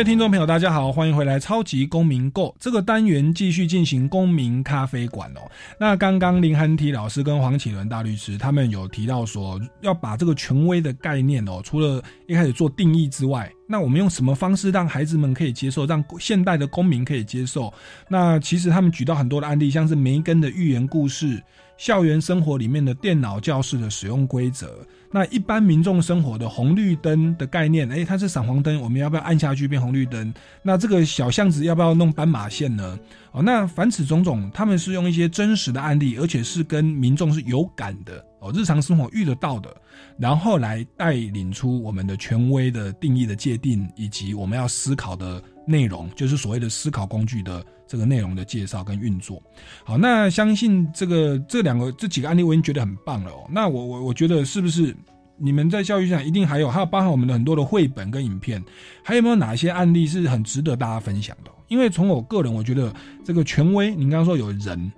[0.00, 5.40] 位听众朋友，大家好，欢迎回来《超级公民购》这个单元，继续进行公民咖啡馆哦。
[5.78, 17.72] 那刚刚林涵提老师跟黄启伦大律师他们有提到说，要把这个权威的概念哦，除了一开始做定义之外，那我们用什么方式让孩子们可以接受，让现代的公民可以接受？
[18.08, 21.40] 那其实他们举到很多的案例，像是梅根的寓言故事，
[21.76, 24.84] 校园生活里面的电脑教室的使用规则。
[25.12, 30.34] 那一般民众生活的红绿灯的概念，哎，它是闪黄灯，我们要不要按下去变红绿灯？
[30.62, 32.98] 那这个小巷子要不要弄斑马线呢？
[33.32, 39.74] 哦，那凡此种种，他们是用一些真实的案例，而且是跟民众是有感的哦，日常生活遇得到的，
[40.18, 49.40] 然后来带领出我们的权威的定义的界定，以及我们要思考的内容，就是所谓的思考工具的这个内容的介绍跟运作。
[49.84, 53.48] 好，那相信这个这两个这几个案例我已经觉得很棒了哦。
[53.48, 54.92] 那我我我觉得是不是
[55.36, 58.60] 你们在教育上一定还有还有包含我们的很多的绘本跟影片，
[59.04, 61.50] 还有没有哪些案例是很值得大家分享的？
[61.70, 62.92] 因为从我个人，我觉得
[63.24, 64.92] 这个权威，您刚刚说有人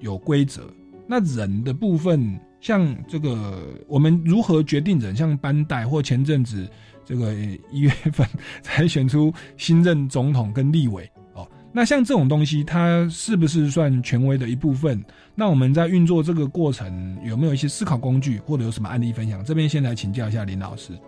[0.00, 0.68] 有规则，
[1.06, 6.68] 那人的部分，像这个我们如何决定人，像班代或前阵子
[7.04, 7.32] 这个
[7.70, 8.26] 一月份
[8.60, 15.00] 才选出新任总统跟立委哦，那像这种东西，它是不是算权威的一部分？
[15.36, 19.44] 那我们在运作这个过程有没有一些思考工具，或者有什么案例分享？
[19.44, 20.98] 这边先来请教一下林老师。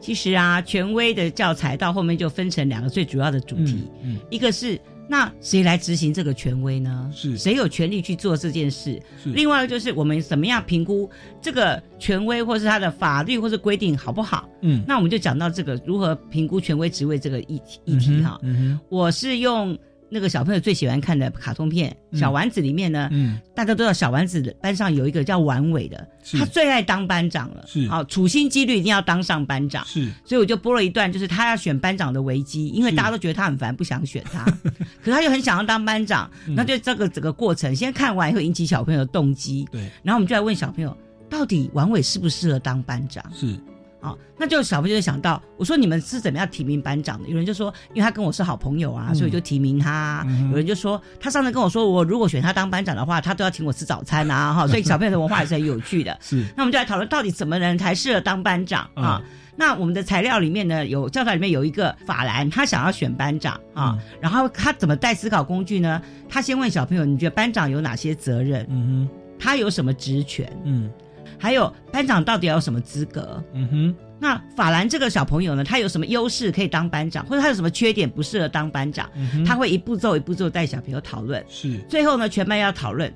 [0.00, 7.10] 其实啊，权威的教材到后面就分成两个最主要的主题，嗯，一个是那谁来执行这个权威呢？
[7.14, 9.00] 是谁有权利去做这件事？
[9.22, 14.48] 是另外一个就是我们怎么样评估这个权威，或是它的法律或是规定好不好？
[14.62, 18.38] 嗯，那我们就讲到这个如何评估权威职位这个议题议题哈。
[18.42, 19.76] 嗯我是用。
[20.08, 27.88] 那个小朋友最喜欢看的卡通片《小丸子》里面呢，嗯，大家都知道小丸子班上有一个叫丸尾的，他最爱当班长了，是。
[27.88, 34.44] 好处心积虑一定要当上班长，是，所以我就播了一段，就是他要选班长的危机，因为大家都觉得他很烦，不想选他，
[35.02, 40.96] 可他又很想要当班长，那就这个整个过程，先看完以后引起小朋友的动机，对，然后我们就来问小朋友，
[41.28, 43.24] 到底丸尾适不适合当班长？
[43.34, 43.56] 是。
[44.00, 47.28] 好，那就小朋友就想到，我说你们是怎么样提名班长的？
[47.28, 50.24] 有人就说，因为他跟我是好朋友啊，所以就提名他。
[50.50, 54.66] 有人就说，他上次跟我说，我如果选他当班长的话，他都要请我吃早餐啊，哈。
[54.66, 56.16] 所以小朋友的文化也是很有趣的。
[56.22, 59.20] 是，那我们就来讨论，到底什么人才适合当班长啊？
[59.56, 66.00] 那我们的材料里面呢，有教材里面有一个法兰，他想要选班长啊，然后他怎么带思考工具呢？
[66.28, 68.66] 他先问小朋友，你觉得班长有哪些责任？
[68.68, 70.46] 嗯哼他有什么职权？
[70.64, 70.90] 嗯。
[71.38, 73.42] 还有班长到底要有什么资格？
[73.52, 79.10] 嗯哼，那法兰这个小朋友呢，他有什么优势可以当班长，或者他有什么缺点不适合当班长？
[79.46, 83.12] 他会一步骤一步骤带小朋友讨论，是最后呢，全班要讨论，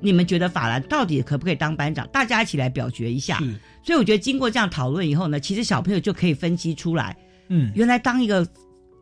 [0.00, 2.08] 你们觉得法兰到底可不可以当班长？
[2.08, 3.38] 大家一起来表决一下。
[3.38, 7.16] 是，所以我觉得经过这样讨论以后呢，其实小朋友就可以分析出来，
[7.48, 8.46] 嗯原来当一个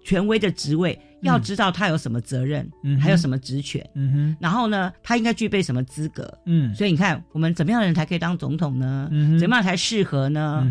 [0.05, 6.33] 权威的职位，要知道他有什么责任，嗯还有什么职权，嗯哼，然后呢，他应该具备什么资格。
[6.47, 9.09] 嗯所以你看，我们怎么样的人才可以当总统呢？
[9.11, 10.67] 嗯怎么样才适合呢？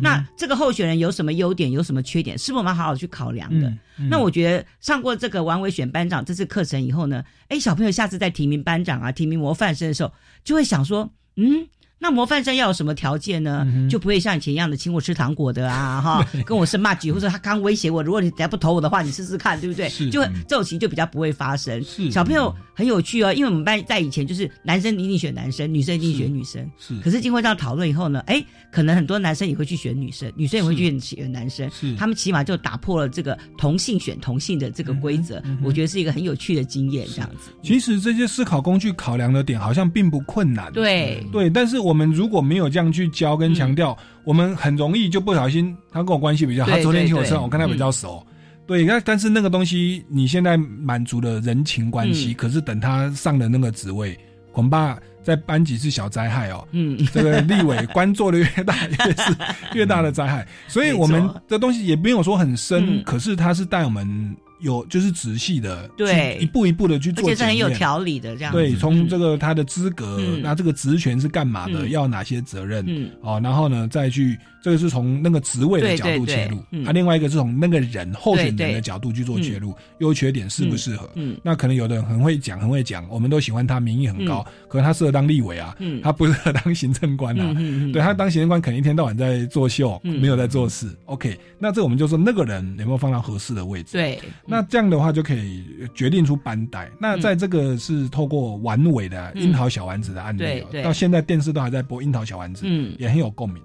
[0.00, 3.72] 那这个候选人有什么优点，有什么缺点，是不是我们要好好去考量的？
[4.10, 11.66] 那我觉得上过这个王伟选班长这次课程以后呢，哎，小朋友下次在提名班长啊、提名模范生的时候，就会想说，嗯。
[12.02, 13.64] 那模范生要有什么条件呢？
[13.72, 19.88] 嗯就不会像以前一样的请我吃糖果的啊，哈， 跟我生骂局，或者他刚威胁我，如果你再不投我的话，你试试看，对不对？
[19.88, 21.80] 是就这种情就比较不会发生。
[21.84, 26.68] 是小朋友很有趣哦，因为我们班在以前就是男生一定选男生，女生一定选女生。
[26.76, 31.70] 是可是经过这样讨论以后呢，哎，可能很多男生也会去选女生，女生也会去选男生。
[31.70, 37.52] 是他们起码就打破了这个同性选同性的这个规则，嗯我觉得是一个很有趣的经验，这样子。
[37.62, 47.42] 其实这些思考工具考量的点好像并不困难，对对，但是我们如果没有这样去教跟强调，我们很容易就不小心，他跟我关系比较好，他昨天请我吃饭，对。
[47.42, 48.24] 我跟他比较熟。
[48.66, 52.34] 对，那但是那个东西你现在满足了人情关系，嗯。
[52.34, 54.18] 可是等他上了那个职位，
[54.52, 56.66] 恐怕在班级是小灾害哦。
[56.70, 59.36] 嗯，这个立委官做的越大，越是
[59.74, 60.46] 越大的灾害。
[60.68, 63.02] 所以我们的东西也没有说很深，嗯。
[63.04, 68.58] 可是他是带我们有就是仔细的，对一步一步的去做，而且是很有条理的这样子。
[68.58, 81.10] 对，从这个他的资格，嗯那这个职权是干嘛的，嗯要哪些责任，嗯哦，然后呢，再去这个是从那个职位的角度切入，啊，另外一个是从那个人候选人的角度去做切入，优缺点适不适合？
[81.16, 86.00] 嗯，那可能有的人很会讲，很会讲，我们都喜欢他，民意很高，可是他适合当立委啊，嗯。
[86.00, 90.20] 他不适合当行政官啊，嗯对他当行政官可能一天到晚在作秀，嗯。
[90.20, 90.88] 没有在做事。
[91.06, 93.92] OK，那这我们就说那个人有没有放到合适的位置？
[93.94, 96.88] 对，那这样的话就可以决定出班带。
[97.00, 102.94] 那在这个是透过完尾的嗯樱桃小丸子的案例、到现在电视都还在播樱桃小丸子，嗯。
[102.98, 103.60] 也很有共鸣。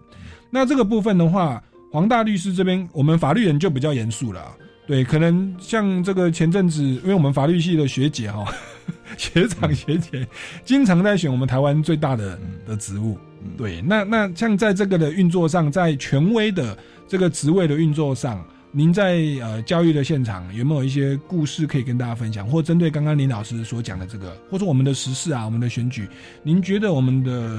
[0.49, 4.55] 那这个部分的话，黄大律师这边，我们法律人就比较严肃了啊。
[4.86, 8.45] 对，可能像这个前阵子，因为我们法律系的学姐哈、
[9.17, 10.25] 学长学姐
[10.63, 13.17] 经常在选我们台湾最大的的职务。
[13.57, 26.07] 对，那那像在这个的运作上，在权威的这个职位的运作上，您在呃教育的现场有没有一些故事可以跟大家分享，或针对刚刚林老师所讲的这个，或者我们的时事啊，我们的选举，
[26.43, 27.49] 您觉得我们的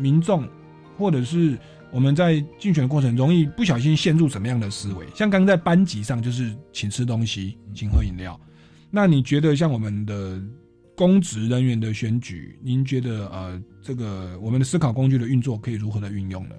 [0.00, 0.48] 民众
[0.96, 1.58] 或者是
[1.92, 5.06] 我们在竞选的过程容易不小心陷入什么样的思维？
[5.14, 8.38] 像刚刚在班级上就是请吃东西，请喝饮料，
[8.90, 10.40] 那你觉得像我们的
[10.94, 16.54] 公职人员的选举，您觉得呃这个我们的思考工具的运作可以如何的运用呢？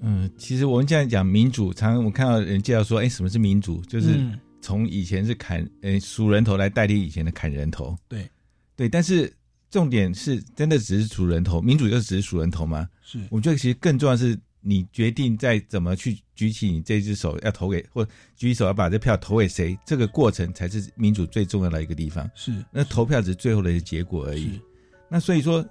[0.00, 3.80] 嗯，其实我们现在讲民主，常常我看到人介绍说，哎，什么是民主？
[3.82, 7.96] 就是嗯从以前是砍，呃，数人头来代替以前的砍人头。
[8.08, 8.28] 对，
[8.76, 9.32] 对，但是
[9.70, 12.88] 重点是真的只是数人头，民主就只是数人头吗？
[13.02, 18.04] 是，我觉得其实更重要的是你决定再怎么去举起你这只手要投给，或
[18.36, 22.30] 举起手要把这票投给谁，这个过程才是民主最重要的一个地方。
[22.34, 24.60] 是，那投票只是最后的一个结果而已。
[25.08, 25.62] 那所以说，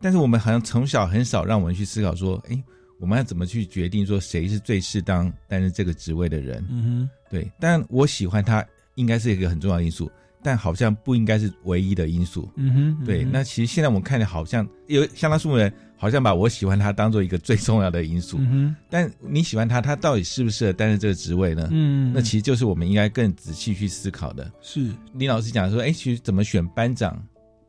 [0.00, 2.62] 但是我们好像从小很少让我们去思考说，哎，
[2.98, 6.64] 我们要怎么去决定说谁是最适当担任这个职位的人？
[6.68, 7.50] 嗯哼，对。
[7.60, 8.64] 但我喜欢他，
[8.96, 10.10] 应该是一个很重要的因素，
[10.42, 12.50] 但好像不应该是唯一的因素。
[12.56, 13.22] 嗯哼，对。
[13.22, 18.38] 嗯哼那其实现在我们看的好像有相当数目人，好像把我喜欢他当做一个最重要的因素。
[18.40, 21.68] 嗯，但你喜欢他，他到底适不适合担任这个职位呢？
[21.72, 24.50] 嗯那其实就是我们应该更仔细去思考的。
[24.62, 27.20] 是李老师讲说，哎，其实怎么选班长，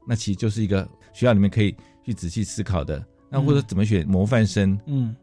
[0.08, 3.04] 那其实就是一个学校里面可以去仔细思考的。
[3.32, 5.16] 那或者怎么选模范生，嗯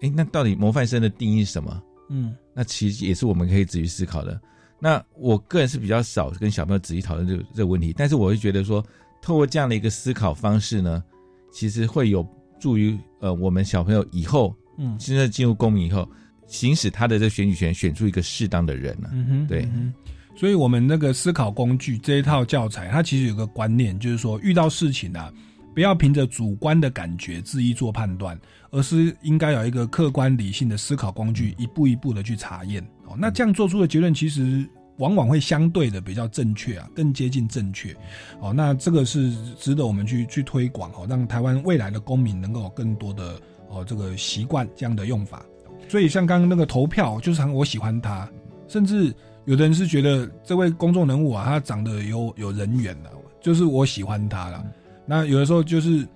[0.00, 1.82] 哎，那到底模范生的定义是什么？
[2.10, 4.40] 嗯那其实也是我们可以仔细思考的。
[4.80, 8.84] 那我个人是比较少跟小朋友仔细讨论这个这个问题，但是我会觉得说，
[9.20, 11.02] 透过这样的一个思考方式呢，
[11.52, 12.22] 其实会有
[12.58, 14.96] 助于呃我们小朋友以后，嗯。
[14.98, 16.08] 现在进入公民以后，
[16.46, 19.92] 行使他的这个选举权，选出一个适当的人呢、嗯哼，对，嗯哼。
[20.36, 25.32] 所以，我们那个思考工具这一套教材，它其实有个观念，就是说，遇到事情啊，
[25.74, 28.38] 不要凭着主观的感觉自意做判断，
[28.70, 32.80] 而是应该有一个客观理性的思考工具，一步一步的去查验。
[33.04, 34.64] 哦，那这样做出的结论，其实
[34.98, 37.96] 往往会相对的比较正确啊，更接近正确。
[38.40, 45.44] 哦，那这个是值得我们去去推广哦，让台湾未来的公民能够有更多的哦这个习惯这样的用法。
[45.88, 48.28] 所以像刚刚那个投票，就是我喜欢他，
[48.68, 49.14] 甚至
[49.46, 54.64] 有的人是觉得这位公众人物啊，他长得有有人缘的、就是我喜欢他了。
[55.06, 56.06] 那有的时候就是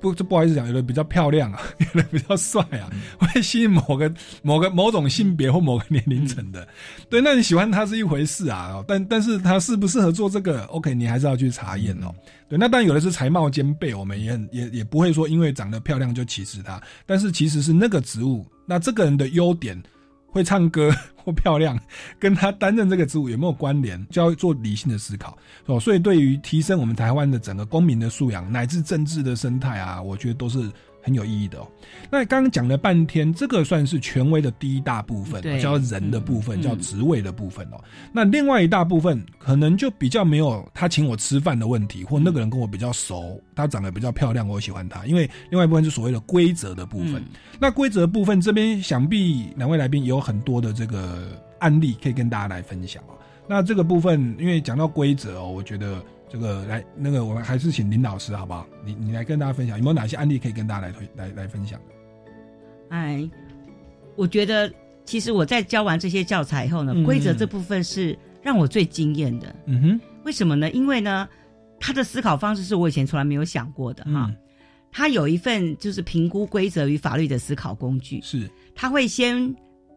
[0.00, 6.66] 不这不好意思讲，有的比较漂亮啊， 有的比较帅啊， 会吸引某个某个某种性别或某个年龄层的。
[7.10, 12.14] 对，那你喜欢他是一回事啊，但但是他适不适合做这个，OK，你还是要去查验哦。
[12.48, 19.80] 对，那当然有的是才貌兼备，我们也很也也不会说因为长得漂亮就歧视他，但是其实是那个职务，那这个人的优点。
[20.30, 20.90] 会唱歌
[21.22, 21.78] 或漂亮，
[22.18, 25.78] 跟他担任这个职务有没有关联，就要做理性的思考哦。
[25.78, 30.70] 所以，对于提升我们台湾的整个公民的素养，乃至政治的生态啊，我觉得都是。
[31.02, 31.66] 很有意义的哦。
[32.10, 37.82] 那刚刚讲了半天，这个算是权威的第一大部分，叫人的部分，叫职位的部分哦。
[38.12, 45.06] 那另外一大部分可能就比较没有他请我吃饭的问题，或那个人跟我比较熟，他长得比较漂亮，我喜欢他。
[45.06, 47.24] 因为另外一部分是所谓的规则的部分。
[47.58, 51.28] 那规则部分这边想必两位来宾也有很多的这个
[51.60, 53.14] 案例可以跟大家来分享哦。
[53.46, 56.02] 那这个部分，因为讲到规则哦，我觉得。
[56.30, 58.64] 这个来，那个我们还是请林老师好不好？
[58.84, 61.80] 你你来跟大家分享，有没有哪些案例可以跟大家来推来来分享？
[62.90, 63.28] 哎，
[64.14, 64.72] 我觉得
[65.04, 69.52] 其实我在教完这些教材以后呢，规则这部分是让我最惊艳的。
[69.66, 70.70] 嗯哼，为什么呢？
[70.70, 71.28] 因为呢，
[71.80, 74.32] 他的思考方式是我以前从来没有想过的哈。
[74.92, 79.52] 他有一份就是评估规则与法律的思考工具，是他会先。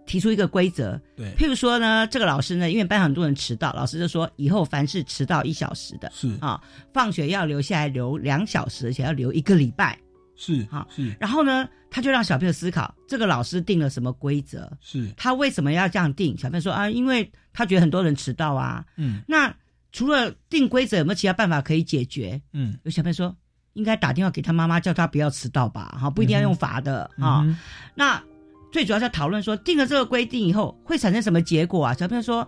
[0.06, 6.62] 提出一个规则，对，譬如说呢，这个老师呢，因为班很多人迟到，老师就说以后凡是迟到一小时的，是啊，
[6.94, 9.98] 放学要留下来留两小时，而且要留一个礼拜，
[10.36, 11.16] 是啊，是。
[11.20, 14.70] 然后呢，他就让小朋友思考，这个老师定了什么规则？
[14.82, 16.38] 是，他为什么要这样定？
[16.38, 18.84] 小朋友说啊，因为他觉得很多人迟到啊。
[18.98, 19.56] 嗯，那
[19.94, 22.42] 除了定规则，有没有其他办法可以解决？
[22.52, 23.34] 嗯，有小朋友说，
[23.72, 25.98] 应该打电话给他妈妈，叫他不要迟到吧？
[26.00, 27.46] 哈，不一定要用罚的啊。
[27.96, 28.22] 那。
[28.74, 31.94] 最主要在讨论说定了这个规定以后会产生什么结果啊？
[31.94, 32.46] 小朋友说，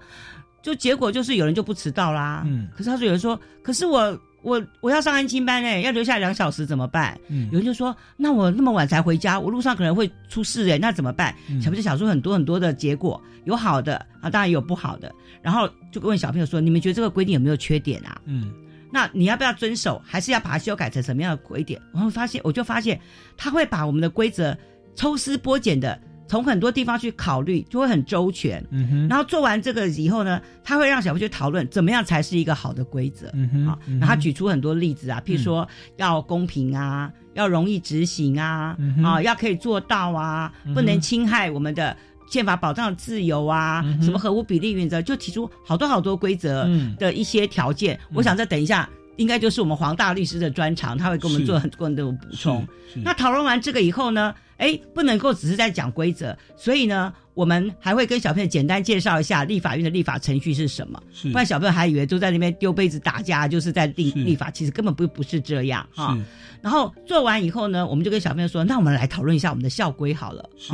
[0.64, 2.44] 就结果就是有人就不迟到啦。
[2.48, 7.16] 嗯，可是他说有人说，可是我我我要上安亲班哎，要留下两小时怎么办？
[7.28, 11.32] 嗯，有人就说，那我那么晚才回家，我路上可能会出事哎，那怎么办？
[11.62, 15.14] 小朋友想出很多很多的结果，有好的啊，当然有不好的。
[15.44, 18.20] 然后就问小朋友说，你们觉得这个规定有没有缺点啊？
[18.26, 18.52] 嗯，
[18.92, 21.80] 那你要不要遵守，还是要把它修改成什么样的规定？
[21.94, 23.00] 然后发现，我就发现
[23.38, 24.58] 他会把我们的规则
[24.96, 26.00] 抽丝剥茧的。
[26.28, 28.64] 从很多地方去考虑，就会很周全。
[28.72, 29.08] 嗯哼。
[29.08, 33.30] 然后做完这个以后呢，他会让小朋友去讨论怎么样才是一个好的规则。
[33.34, 33.66] 嗯哼。
[33.66, 35.68] 好，然后举出很多例子啊，譬如说
[35.98, 41.96] 要公平啊，要容易执行啊，啊，要可以做到啊，不能侵害我们的
[42.28, 46.68] 宪法保障的自由啊，什么合乎比例原则，就提出好多好多规则
[46.98, 48.00] 的一些条件。
[48.14, 52.68] 我想再等一下，应该就是我们黄大律师的专长，他会给我们做很多的补充。
[53.04, 54.34] 那讨论完这个以后呢？
[54.58, 61.02] 哎，不能够只是在讲规则，所以呢，我们还会跟小朋友简单介绍一下立法院的立法程序是什么，
[61.32, 66.18] 不然小朋友还以为都在那边丢杯子打架，就是在立立法，其实根本不不是这样哈。
[66.62, 70.50] 然后做完以后呢，我们就跟小朋友说，那我们来讨论一下我们的校规好了。
[70.58, 70.74] 是，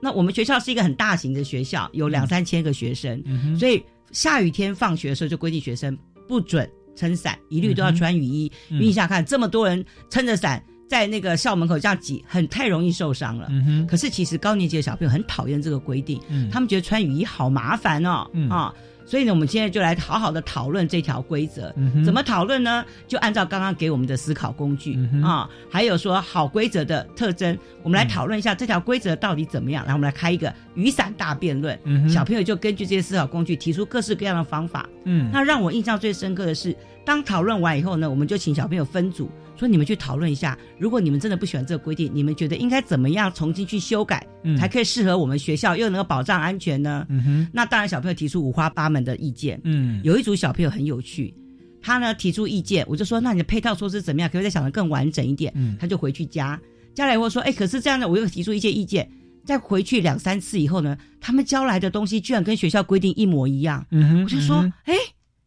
[0.00, 3.22] 那我们学校是一个很大型的学校，有两三千个学生，
[3.58, 8.50] 所以下雨天放学的时候就规定学生不准撑伞，一律都要穿雨衣。
[8.68, 10.60] 你想看这么多人撑着伞。
[10.88, 13.48] 在那个校门口这样挤，很太容易受伤了。
[13.86, 16.20] 可是其实高年级的小朋友很讨厌这个规定，
[16.50, 18.74] 他们觉得穿雨衣好麻烦哦嗯啊。
[19.04, 21.74] 所以呢，我们现在就来好好的讨论这条规则。
[22.04, 22.84] 怎么讨论呢？
[23.06, 29.82] 就按照刚刚给我们的思考工具啊，还有说好规则的特征，我们来讨论一下这条规则到底怎么样。
[29.84, 31.78] 然后我们来开一个雨伞大辩论。
[32.06, 34.86] 小朋友就根据这些思考工具提出各式各样的方法。
[35.04, 39.30] 嗯，那让我印象最深刻的是，当讨论完以后呢，我们就请小朋友分组。
[39.58, 47.06] 说你们去讨论一下，如果你们真的不喜欢这个规定，你们觉得应该怎么样重新去修改，才可以适合我们学校又能够保障安全呢？
[47.08, 47.48] 嗯哼。
[47.52, 49.60] 那当然，小朋友提出五花八门的意见。
[49.64, 50.00] 嗯。
[50.04, 51.34] 有一组小朋友很有趣，
[51.82, 54.28] 他呢提出意见，我就说：那你的配套措施怎么样？
[54.28, 55.52] 可不可以再想的更完整一点。
[55.56, 55.76] 嗯。
[55.80, 56.60] 他就回去加，
[56.94, 59.10] 加来以后说：哎，可是这样的，我又提出一些意见。
[59.44, 63.84] 再回去两三次以后呢，他们交来的东西居然跟学校规定一模一样。
[63.90, 64.22] 嗯哼。
[64.22, 64.94] 我就说：哎，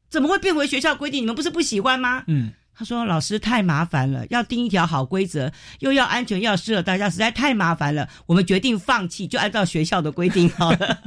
[0.09, 1.21] 怎么会变回学校规定？
[1.21, 2.23] 你们不是不喜欢吗？
[2.27, 2.51] 嗯。
[2.81, 5.51] 他说：“老师太麻烦了，要定一条好规则，
[5.81, 8.09] 又要安全，要适合大家，实在太麻烦了。
[8.25, 10.97] 我们决定放弃，就按照学校的规定 好了。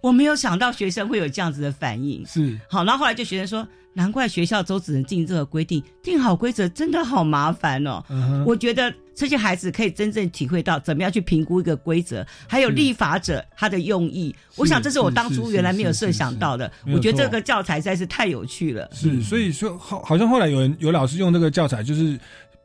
[0.00, 2.24] 我没有想到学生会有这样子的反应。
[2.24, 8.02] 是好，然后后来就学生说。”难怪学校都只能定这个规定，定好规则真的好麻烦哦。
[8.46, 14.34] 我觉得这些孩子可以真正体会到怎么样去评估一个规则，还有立法者他的用意。
[14.56, 16.70] 我想这是我当初原来没有设想到的。
[16.92, 18.88] 我觉得这个教材实在是太有趣了。
[18.92, 22.18] 是，所以说好，好像后来有人有老师用这个教材，就是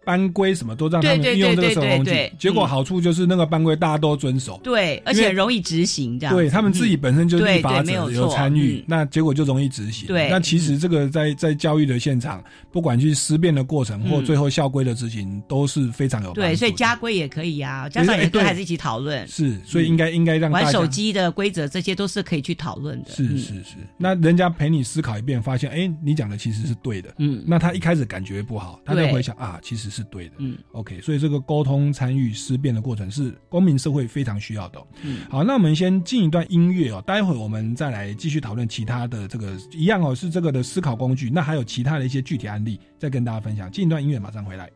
[0.07, 2.05] 班规什么都让他们用这个对摄考工
[2.39, 2.67] 结果嗯。
[2.69, 6.33] 好处就是那个班规大家都遵守，对，而且容易执行这样。
[6.33, 10.07] 对他们自己本身就是立法对对没有者有参与嗯，那结果就容易执行。
[10.07, 10.29] 对。
[10.29, 12.41] 那其实这个在在教育的现场，
[12.71, 14.25] 不管去思辨的过程或嗯。
[14.25, 18.39] 最后校规的执行，都是非常有对，所以家规也可以啊，家长也哎对。
[18.39, 19.27] 跟孩子一起讨论。
[19.27, 23.11] 是，所以应该应该让玩手机的规则，这些都是可以去讨论的。
[23.11, 23.37] 是嗯。
[23.37, 27.13] 是是，那人家陪你思考一遍，发现哎，你讲的其实是对的。
[27.17, 29.11] 嗯，那他一开始感觉不好，他就对。
[29.11, 30.35] 回想啊，其实是对的。
[30.37, 34.87] 嗯，OK，所以这个沟通、参与、思辨的过程是公民社会非常需要的哦。
[35.03, 41.29] 嗯，好，那我们先进一段音乐哦，待会我们再来继续讨论其他的这个一样哦，是这个的思考工具。
[41.29, 43.71] 那还有其他的一些具体案例，再跟大家分享。
[43.71, 44.69] 进一段音乐，马上回来。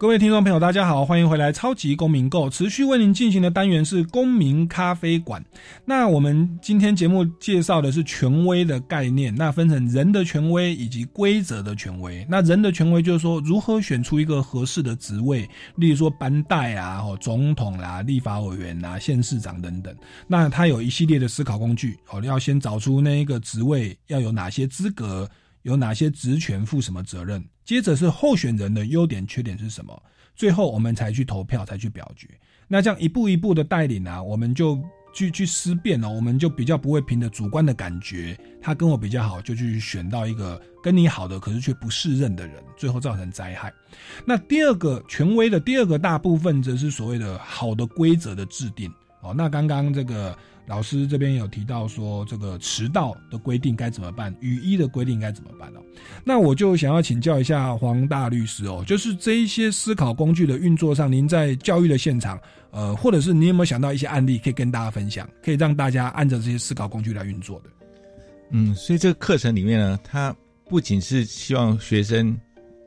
[0.00, 5.44] 各位听众朋友，大家好，欢迎回来《超级公民购》，持续为您进行的单元是公民咖啡馆。
[5.84, 12.26] 那我们今天节目介绍的是权威的概念，那分成人的权威以及规则的权威。
[12.30, 15.46] 那人的权威就是说，如何选出一个合适的职位，
[15.76, 19.94] 例如说班代啊、哦总统啦、立法委员啦、县市长等等。
[20.26, 25.28] 那它有一系列的思考工具哦，要先找出那一个职位要有哪些资格。
[25.62, 27.44] 有哪些职权负什么责任？
[27.70, 30.02] 接着是候选人的优点缺点是什么？
[30.34, 32.26] 最后我们才去投票，才去表决。
[32.66, 34.76] 那这样一步一步的带领啊，我们就
[35.14, 43.72] 去去思辨哦，我们就比较不会凭着主观的感觉，他跟我比较好，就去选到一个跟你好的，可是却不适任的人，最后造成灾害。
[44.24, 48.92] 那第二个权威的第二个大部分，则是所谓的好的规则的制定
[49.22, 49.32] 哦。
[49.32, 50.36] 那刚刚这个。
[50.70, 54.32] 老师这边有提到说，这个迟到的规定该怎么办？
[54.38, 55.80] 雨衣的规定该怎么办哦？
[56.24, 62.40] 那我就想要请教一下黄大律师哦，就是这一些思考工具的运作上，您在教育的现场，
[62.70, 67.70] 呃，或者是你有没有想到一些案例可以跟大家分享，可以让大家按照这些思考工具来运作的？
[68.52, 70.32] 嗯，所以这个课程里面呢，它
[70.68, 72.38] 不仅是希望学生，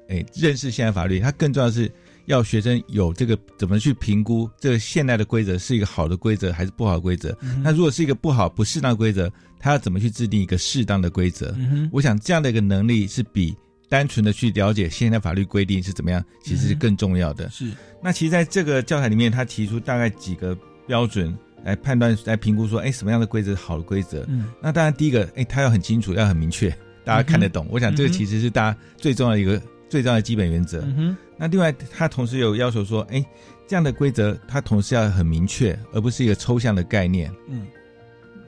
[0.08, 1.92] 哎，认识现代法律，它更重要的是。
[2.26, 7.38] 要学生有这个怎么去评估这个现代的规则是一个好的规则还是不好的规则？
[7.42, 11.54] 嗯、那如果是一个不好不适当的规则，他要怎么去制定一个适当的规则？
[11.58, 13.56] 嗯、我想这样的一个能力是比
[13.90, 17.46] 单纯的去了解现在法律规定是怎么样，其实是更重要的。
[17.46, 17.72] 嗯、是。
[18.02, 20.58] 那其实在这个教材里面，他提出大概几个
[20.88, 24.26] 标准来判断、来评估说，哎，什么样的规则是好的规则？
[24.30, 24.46] 嗯。
[24.62, 26.70] 那当然第一个，哎，他要很清楚，要很明确，
[27.04, 27.68] 大家看得懂。
[27.70, 29.62] 我想这个其实是大家最重要的一个。
[29.94, 30.82] 最重要的基本原则。
[30.98, 33.24] 嗯、那另外，他同时有要求说，哎，
[33.68, 37.32] 这样的规则，它同时要很明确，而不是一个抽象的概念。
[37.48, 37.68] 嗯。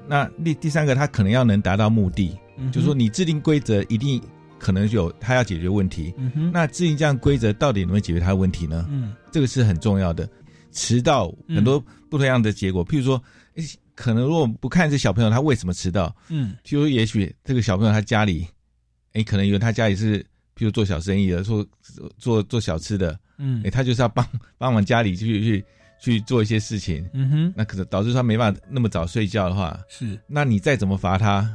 [0.07, 4.19] 那第第三个，他可能要能达到目的，嗯、就是说你制定规则一定
[4.57, 6.11] 可能有他要解决问题。
[6.17, 8.87] 嗯、那制定这样规则到底能不能解决他的问题呢？
[8.89, 10.27] 嗯，这个是很重要的。
[10.71, 11.79] 迟到很多
[12.09, 13.21] 不同样的结果，譬如说，
[13.55, 18.47] 哎，可能如果我们不看这小朋友他为什么迟到，嗯，譬如也许这个小朋友他家里，
[19.13, 20.25] 哎，可能以为他家里是。
[20.57, 21.65] 譬如做小生意的，做
[22.17, 24.25] 做做小吃的，嗯，哎，他就是要帮
[24.57, 25.65] 帮忙家里去去
[25.99, 31.53] 去做一些事情，嗯哼，那可能导致他没办法那么早睡觉的话，是，那你再怎么罚他，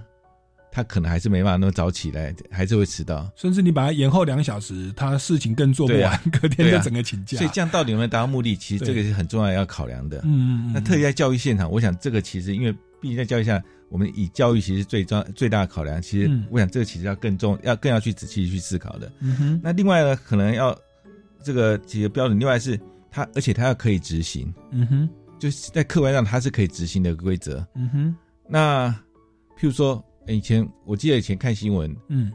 [0.70, 7.38] 他可能还是没办法那么早起来，还是会迟到，甚至你把他延后两小时，他事情更做不完，啊、隔天就整个请假。
[7.38, 8.54] 所以这样到底有没有达到目的？
[8.54, 10.18] 其实这个是很重要要考量的。
[10.18, 10.72] 嗯嗯嗯。
[10.74, 13.62] 那特意在教育现场，我想这个其实因为毕竟在教育下。
[13.88, 19.10] 我们以教育其实最重最大的考量，其实我想这个其实要更重，要更要去仔细去思考的。
[19.18, 19.60] 嗯哼。
[19.64, 20.78] 那另外呢，可能要
[21.42, 22.78] 这个几个标准，另外是
[23.10, 24.54] 它，而且它要可以执行。
[24.70, 25.08] 嗯哼。
[25.40, 27.66] 就是在客观上它是可以执行的规则。
[27.74, 28.16] 嗯哼。
[28.48, 28.90] 那
[29.58, 32.32] 譬如说，以前我记得以前看新闻，嗯，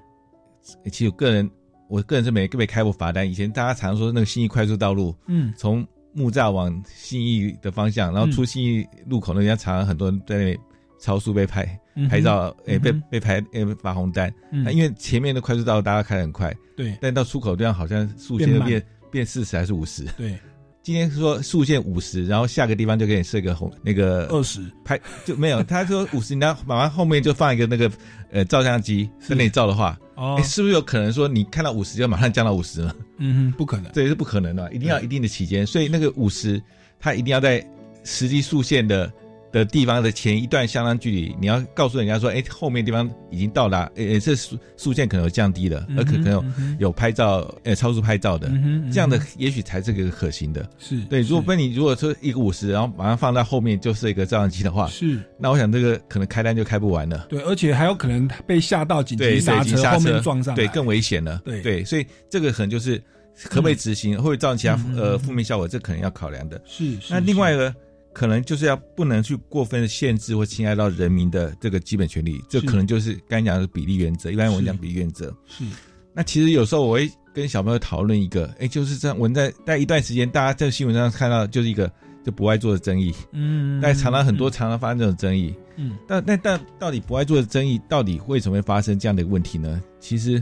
[0.92, 1.50] 其实我个人
[1.88, 3.26] 我个人是没被开过罚单。
[3.26, 10.60] 以前大家常说那个新义快速道路，嗯，从木栅往信义的方向，然后出信义路口那边，常常很多人在那里。
[10.98, 14.34] 超速被拍拍照，诶、欸，被被拍诶发红单。
[14.50, 20.06] 嗯那因为前面的快速道路大家开的很快，对，但到出口这样好像速限变变四十还是五十。
[20.18, 20.40] 对，
[20.86, 25.64] 今天说竖线五十，然后下个地方就给你设个红那个二十，拍就没有。
[25.64, 27.92] 他说五十，你要马上后面就放一个那个
[28.30, 32.96] 呃照相机在那里照的话，哦、欸，是不是有可能说你看到五十就马上降到五十了？
[33.18, 36.62] 嗯哼，不可能，这也是不可能的，一定要一定的期间，所以那个五十，
[37.00, 37.68] 它一定要在
[38.04, 39.12] 实际竖线的。
[39.56, 50.70] 的地方的前一段相当距离，你要告诉人家说，哎，后面地方已经到达，哎，这速速线可能有降低了，嗯、而可可能有,、嗯、有拍照，呃，超速拍照的，嗯、这样的也许才是个可行的。
[50.78, 57.26] 是对，如果被你如果说一个五十，然后马上放在后面就是一个照相机的话，是，那我想这个可能开单就开不完了。
[57.30, 61.42] 对，而且还有可能被吓到紧急刹车，后面撞上，对，更危险了。
[61.46, 63.02] 对对，所以这个可能就是
[63.46, 66.62] 可不可以执行，会不会造成其他呃负面效果，这可能要考量的。
[66.66, 66.98] 是。
[67.10, 67.74] 那另外一个
[68.16, 74.32] 可能就是要不能去过分的限制或侵害到人民的这个基本权利，这可能就是刚才讲的比例原则。
[74.32, 75.36] 一般我们讲比例原则。
[75.46, 75.66] 是。
[76.14, 79.20] 那其实有时候我会跟小朋友讨论一个，哎，就是这样。
[79.20, 81.92] 我在在一段时间，大家在新闻上看到就是一个
[82.24, 83.14] 就不爱做的争议。
[83.34, 83.82] 嗯。
[83.82, 85.54] 但常常很多常常发生这种争议。
[85.76, 85.98] 嗯。
[86.08, 89.84] 但但但到底不爱做的争议，到底为什么会发生这样的一个问题呢？
[90.00, 90.42] 其实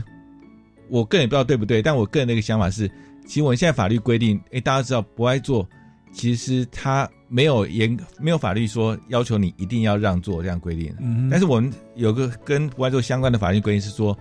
[0.88, 2.88] 我个人也不知道对不对，但我个人的一个想法是，
[3.26, 5.68] 其实我们现在法律规定，哎，大家知道不爱做，
[6.12, 10.94] 其实他没有严没有法律说要求你一定要让座这样规定。
[11.00, 11.28] 嗯。
[11.28, 14.16] 但是我们有个跟不爱做相关的法律规定是说。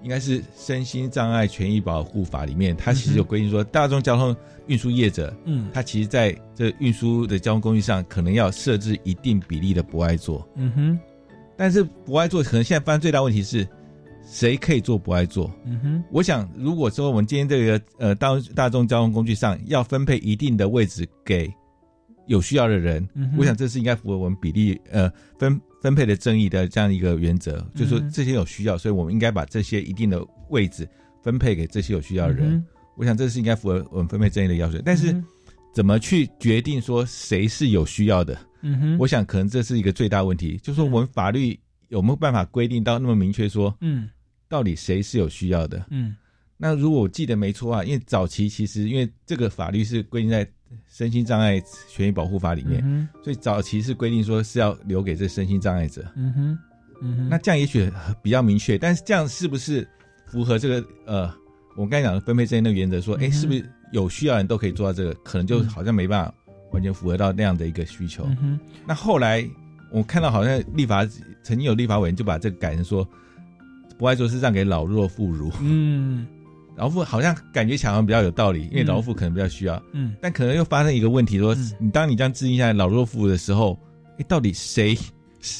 [0.00, 4.34] 应该是身心障碍权益保护法里面，它其实有规定说，大众交通
[4.68, 11.00] 运输业者，嗯，他其实在这运输的交通工具上，可能要设置一定比例的不爱座，嗯哼。
[11.56, 13.66] 但是不爱座可能现在发生最大问题是，
[14.24, 15.50] 谁可以做不爱座？
[15.64, 16.04] 嗯哼。
[16.12, 21.52] 我想，如果说我们今天这个呃大大众交通工具上要分配一定的位置给
[22.28, 23.06] 有需要的人，
[23.36, 25.60] 我想这是应该符合我们比例呃分。
[25.80, 30.84] 分配的正义的这样一个原则，就是说这些有需要，所以我们应该把这些一定的位置
[31.22, 32.60] 分配给这些有需要的人。
[32.96, 34.82] 我想这是应该符合我们分配正义的要求。
[34.84, 35.14] 但是
[35.72, 38.36] 怎么去决定说谁是有需要的？
[38.62, 41.56] 嗯哼，我想可能这是一个最大问题，就是说我们法律
[41.90, 44.10] 有没有办法规定到那么明确说，嗯，
[44.48, 45.86] 到底谁是有需要的？
[45.90, 46.16] 嗯，
[46.56, 50.44] 那如果我记得没错啊，因为早期其实因为这个法律是规定在。
[50.86, 56.04] 身心障碍权益保护法里面，所以早期是规定说是要留给这身心障碍者。
[56.16, 56.58] 嗯哼，
[57.00, 57.90] 嗯哼，那这样也许
[58.22, 59.86] 比较明确，但是这样是不是
[60.26, 61.32] 符合这个呃，
[61.76, 63.00] 我刚才讲的分配正义的原则？
[63.00, 65.14] 说，哎，是不是有需要人都可以做到这个？
[65.24, 66.34] 可能就好像没办法
[66.72, 68.28] 完全符合到那样的一个需求。
[68.86, 69.48] 那后来
[69.92, 71.04] 我看到好像立法
[71.42, 73.08] 曾经有立法委员就把这个改成说，
[73.96, 75.52] 不爱做是让给老弱妇孺。
[75.60, 76.26] 嗯。
[76.78, 83.76] 劳妇好像感觉好像比较有道理，因为老妇可能比较需要，嗯，但可能又发生一个问题，说你当你这样制定下来老弱妇孺的时候，
[84.18, 84.96] 哎，到底谁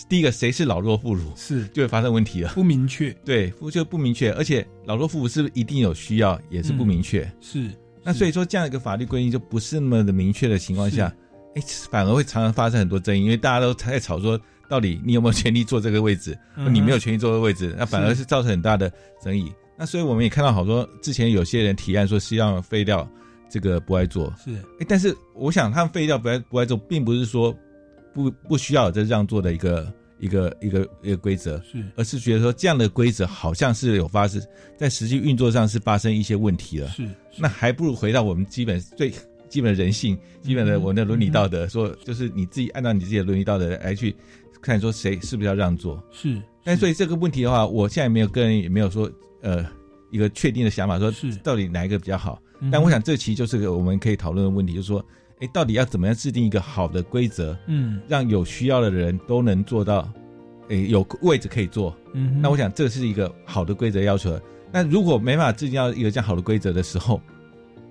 [0.08, 1.66] 第一个谁是老弱妇孺，是。
[1.68, 7.68] 就会发生问题了，不明确，对，就不明确，而且老弱妇孺是不是一定有需要，也是不明确，是，
[8.04, 11.12] 那所以说这样一个法律规定就不是那么的明确的情况下，
[11.56, 16.38] 哎，反而会常常发生很多争议，因为大家都在吵说，到底你有没有权利坐这个位置，
[16.70, 19.52] 你没有权利坐这个位置，那反而是造成很大的争议。
[19.78, 23.08] 那所以我们也看到好多之前有些人提案说，希望废掉
[23.48, 27.56] 这个不爱做，是，哎，但是我想他们废掉不爱不爱做，并不是说
[28.12, 34.42] 不不需要这让座的一个一个一个一个规则，是，而是觉得说这样的规则好像是有发生，
[34.76, 37.08] 在实际运作上是发生一些问题了，是，
[37.38, 39.12] 那还不如回到我们基本最
[39.48, 44.12] 基本的人性，基本的我们的伦理道德，说就是你自己按照你自己的伦理道德来去
[44.60, 49.08] 看，说谁是不是要让座，是，但所以这个问题的话，我现在没有个人也没有说。
[49.42, 49.64] 呃，
[50.10, 52.40] 一个确定的想法，说是到底哪一个比较好？
[52.72, 55.04] 但我想这其实就是个我们可以讨论的问题，就是说，
[55.40, 60.10] 哎，到底要怎么样制定一个好的规则，嗯，让有需要的人都能做到，
[60.68, 61.96] 哎，有位置可以坐。
[62.14, 64.36] 嗯，那我想这是一个好的规则要求。
[64.72, 67.20] 那如果没办法制定到一个这样好的规则的时候，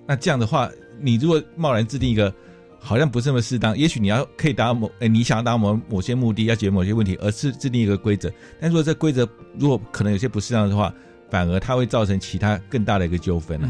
[0.06, 0.70] 那这样的话，
[1.00, 2.32] 你如果贸然制定一个
[2.78, 8.30] 好像不是那么适当，也许你要可以达到某，哎，你想要达到某某些目的，要解决某些问题，而是制定一个规则。
[8.60, 9.26] 但如果这规则
[9.58, 10.94] 如果可能有些不适当的话，
[11.30, 13.68] 反而它会造成其他更大的一个纠纷呢。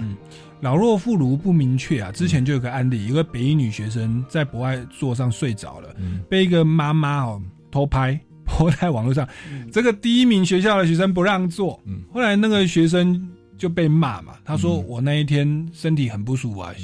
[0.61, 5.95] 老弱妇孺不明确啊，之前就有个案例，一个北医女学生在博爱座上睡着了，
[6.29, 7.41] 被一个妈妈哦
[7.71, 9.29] 偷拍， 泼在网络上。
[9.71, 11.81] 这个第一名学校的学生不让座，
[12.13, 14.35] 后来那个学生就被骂嘛。
[14.45, 16.75] 他说：“我那一天身体很不舒服啊，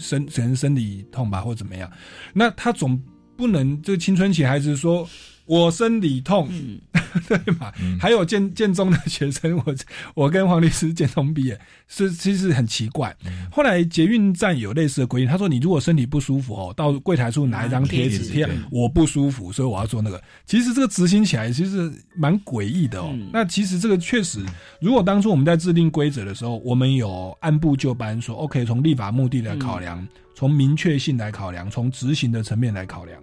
[0.00, 1.88] 身可能身体痛吧，或怎么样。”
[2.34, 3.00] 那他总
[3.36, 5.08] 不能这个青春期孩子说。
[5.46, 6.48] 我生理痛，
[7.28, 7.72] 对嘛？
[8.00, 9.74] 还有建建中的学生， 我
[10.14, 13.14] 我跟黄律师建中毕业，是其实很奇怪。
[13.50, 20.22] 后来捷运站有类似的规定，他说你如果身体不舒服哦，到柜台处拿一张贴纸贴，我不舒服，所以我要做那个。
[20.46, 23.12] 其实这个执行起来其实蛮诡异的哦。
[23.32, 24.40] 那其实这个确实，
[24.80, 33.20] 如果当初我们在制定规则的时候，我们有按部就班说，OK，从立法目的来考量，从明确性来考量，从执行的层面来考量。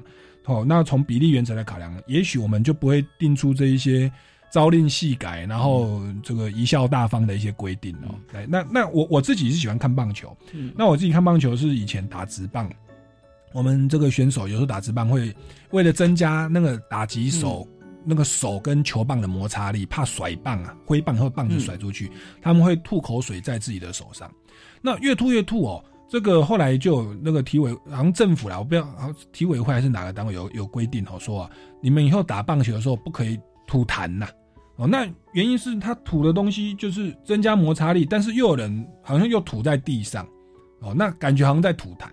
[0.50, 4.12] 哦，那从比例原则来考量，也许我们就不会定出这一些
[4.52, 8.16] 朝令夕改，然后这个贻笑大方的一些规定哦。
[8.34, 10.36] 来，那那我我自己是喜欢看棒球，
[10.76, 12.68] 那我自己看棒球是以前打直棒，
[13.54, 15.32] 我们这个选手有时候打直棒会
[15.70, 17.68] 为了增加那个打击手
[18.04, 24.32] 那个手跟球棒的摩擦力，怕甩棒啊，挥棒或棒子甩出去，他们会吐口水在自己的手上，
[24.82, 25.84] 那越吐越吐哦。
[26.10, 28.88] 这个后来就那个体委，好像政府啦，我不知道，
[29.32, 31.49] 体委会还是哪个单位有有规定哦，说啊，
[31.82, 34.28] 你们以后打棒球的时候不可以吐痰呐，
[34.78, 40.28] 哦，那原因是他吐的东西就是增加摩擦力，但是又有人好像又吐在地上，
[40.82, 42.07] 哦，那感觉好像在吐痰。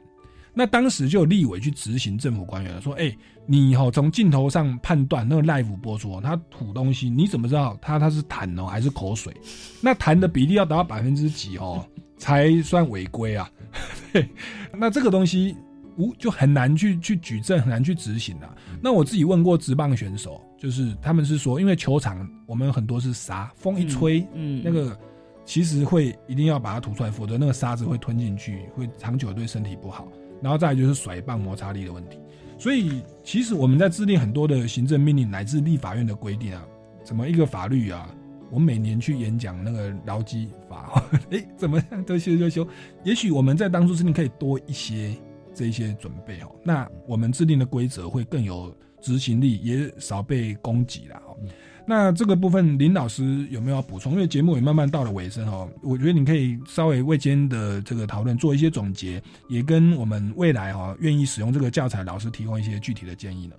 [0.58, 9.34] 那当时就有立委去执行政府官员说：“哎，你哈从镜头上判断那个 live 播出，他吐东西，你怎么知道他他是痰哦还是口水？
[9.82, 11.86] 那痰的比例要达到百分之几哦
[12.16, 13.50] 才算违规啊？
[14.12, 14.28] 对，
[14.72, 15.56] 那这个东西
[15.96, 18.54] 无就很难去去举证，很难去执行啊。
[18.82, 24.98] 那我自己问过职棒选手，就是他们是说，因为球场我们很多是沙，风一吹，嗯，那个
[25.44, 30.06] 其实会一定要把它吐出来，否则那个沙子会吞进去，会长久对身体不好。”
[30.42, 32.18] 然后再就是甩棒摩擦力的问题，
[32.58, 36.62] 所以其实我们在制定很多的行政命令乃至立法院的规定啊，
[37.02, 38.06] 怎么一个法律啊，
[38.50, 42.66] 我每年去演讲那个劳基法， 哎，怎么样都修修修，
[43.04, 45.14] 也许我们在当初制定可以多一些
[45.54, 51.36] 这些准备哦，那我们制定的规则会更有执行力，也少被攻击了哦。
[51.88, 54.14] 那这个部分林老师有没有要补充？
[54.14, 63.54] 因为节目也慢慢到了尾声哦，我觉得你可以稍微为今天的这个讨论做一些总结，也跟我们未来哈愿意使用这个教材老师提供一些具体的建议呢。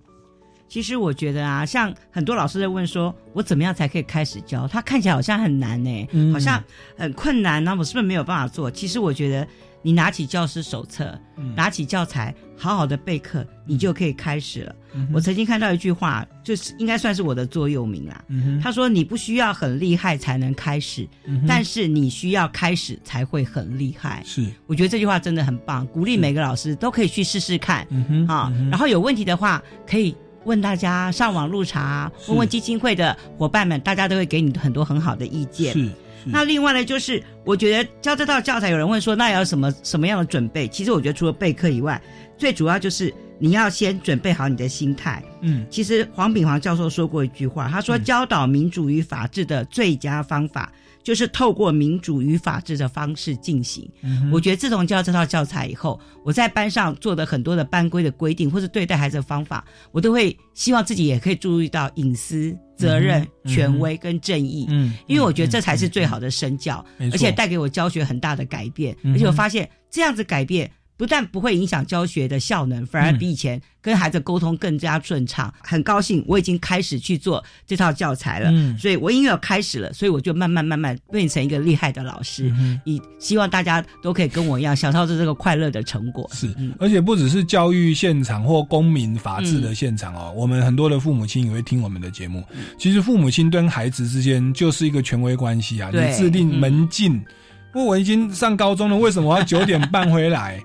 [0.68, 4.68] 其实我觉得啊，像很多老师在问说，我怎么样才可以开始教？
[4.68, 6.64] 他看起来好像很难呢，好像
[6.98, 8.70] 很困难，那我是不是没有办法做？
[8.70, 9.48] 其实我觉得。
[9.84, 11.18] 你拿起教师手册，
[11.56, 14.76] 拿起教材，好好的备课，你就可以开始了。
[15.14, 18.22] 我曾经看到一句话，就是应该算是我的座右铭啦。
[18.62, 21.08] 他说：“你不需要很厉害才能开始，
[21.48, 27.88] 但是你需要开始才会很厉害。”是，我觉得这句话真的很棒，鼓励每个老师都可以去试试看。
[28.28, 30.14] 啊，然后有问题的话，可以
[30.48, 35.74] 问大家上网路查，问问基金会的伙伴们，大家都会给你很多很好的意见。
[35.74, 35.90] 是。
[36.26, 40.66] 那另外呢，就是我觉得教这套教材，有人问说，那要什么什么样的准备？
[40.70, 42.02] 其实我觉得除了备课以外，
[42.38, 45.22] 最主要就是你要先准备好你的心态。
[45.42, 50.72] 嗯，其实黄炳煌教授说过一句话，他说教导民主与法治的最佳方法。
[51.08, 53.90] 就是透过民主与法治的方式进行。
[54.30, 64.66] 我觉得自从教这套教材以后，我在班上做的很多的班规的规定，或是对待孩子的方法，我都会希望自己也可以注意到隐私、责任、权威跟正义。
[64.68, 68.94] 嗯，因为我觉得这才是最好的身教，而且带给我教学很大的改变。
[69.06, 70.70] 而且我发现这样子改变。
[70.98, 75.54] 不但不会影响教学的效能，反而比以前跟孩子沟通更加顺畅。
[75.64, 82.52] 很高兴我已经开始去做这套教材了，嗯所以我因为开始了，所以我就慢慢慢慢变成一个厉害的老师。
[82.84, 86.28] 以希望大家都可以跟我一样享受着这个快乐的成果。
[86.34, 92.44] 是，而且不只是教育现场或公民法治的现场哦，我们很多的父母亲也会听我们的节目。
[92.80, 97.24] 其实父母亲跟孩子之间就是一个权威关系啊，你制定门禁。
[97.72, 100.60] 不，我已经上高中了，为什么我要九点半回来？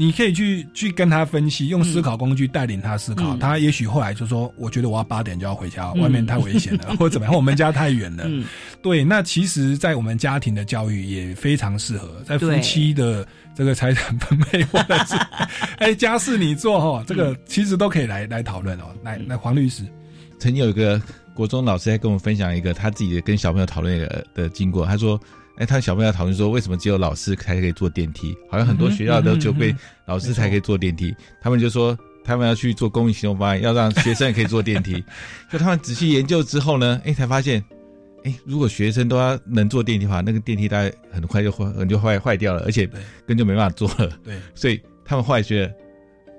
[0.00, 3.36] 你可以去去跟他分析，用思考工具带领他思考。
[3.36, 7.34] 他也许后来就说：“我觉得我要八点就要回家，外面太危险了， 或者怎么样？
[7.34, 8.24] 我们家太远了。”
[8.80, 13.26] 对，那其实，在我们家庭的教育也非常适合，在夫妻的
[13.56, 15.16] 这个财产分配或者是
[15.78, 18.84] 哎家事你做哈，这个其实都可以来来讨论哦。
[19.02, 19.82] 来，来黄律师，
[20.38, 21.02] 曾经有一个
[21.34, 25.20] 国中老师在跟我们分享一个他自己的跟小朋友讨论的的经过，他说。
[25.58, 28.32] 哎，他小朋友讨论说，为什么只有老师才可以坐电梯？
[28.48, 29.74] 好像很多学校都就被
[30.06, 31.12] 老师才可以坐电梯。
[31.40, 35.02] 他们就说，他们要去做公益行动方案，要让学生也可以坐电梯。
[35.50, 37.60] 就他们仔细研究之后呢，哎，才发现，
[38.22, 44.16] 哎，如果学生都要能坐电梯的话，那个电梯大概很快就坏，就坏坏掉了，而且根本就没办法坐了。
[44.22, 45.74] 对，所以他们后来觉得，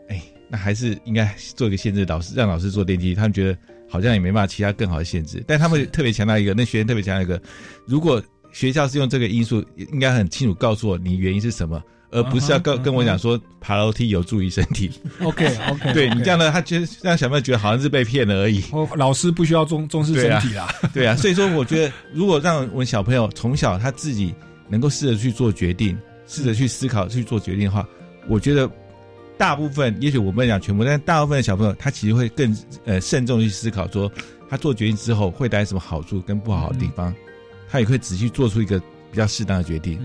[0.08, 3.14] 哎，那还是应该做一个限制，老师让老师坐电梯。
[3.14, 3.58] 他们觉得
[3.90, 7.42] 好像也没办法其他更好的限制，但他们特别强调一个，那学生特别强调一个，
[7.86, 8.24] 如果。
[8.52, 11.82] 学校是用这个因素，应该很清楚告诉我你原因是什么，
[12.12, 14.90] 而不是要跟跟我讲说爬楼梯有助于身体。
[15.22, 18.64] OK OK，对你这样呢，他觉得让小朋友觉得好像是被骗了而已。
[18.96, 20.74] 老师不需要重重视身体啦。
[20.94, 24.34] 对啊， 所以说我觉得，如果让我们小朋友从小他自己
[24.68, 25.98] 能够试着去做决定，
[26.28, 27.88] 试着去思考去做决定的话，
[28.28, 28.70] 我觉得
[29.38, 34.12] 大部分，也许我不能讲全部，但大部分的小朋友他其实会更呃慎重去思考，说
[34.50, 37.14] 他做决定之后会带来什么好处跟不好的地方。
[37.70, 38.80] 他也会仔细做出一个
[39.12, 40.00] 比较适当的决定，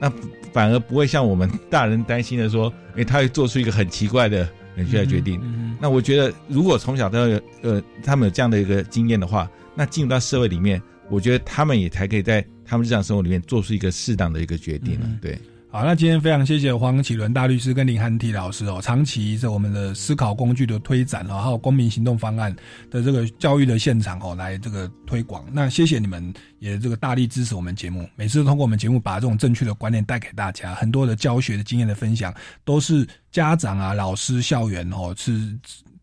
[0.00, 0.10] 那
[0.52, 5.40] 反而不会像我们大人担心的说，哎，他会做出一个很奇怪的很需要决定。
[5.80, 15.06] 那我觉得，如果从小都有呃他们有这样的一个经验的话，那进入到社会里面，我觉得他们也才可以在他们日常生活里面做出一个适当的一个决定了。
[15.20, 15.38] 对。
[15.70, 22.50] 好，那今天非常谢谢黄启伦大律师跟林汉体老师哦，长期在我们的思考工具的推展哦，还有公民行动方案
[22.90, 25.44] 的这个教育的现场哦，来这个推广。
[25.52, 35.54] 那谢谢你们也这个大力支持我们节目，每次通过我们节目把这种正确的观念带给大家，很多的教学的经验的分享都是家长啊、老师、校园哦是。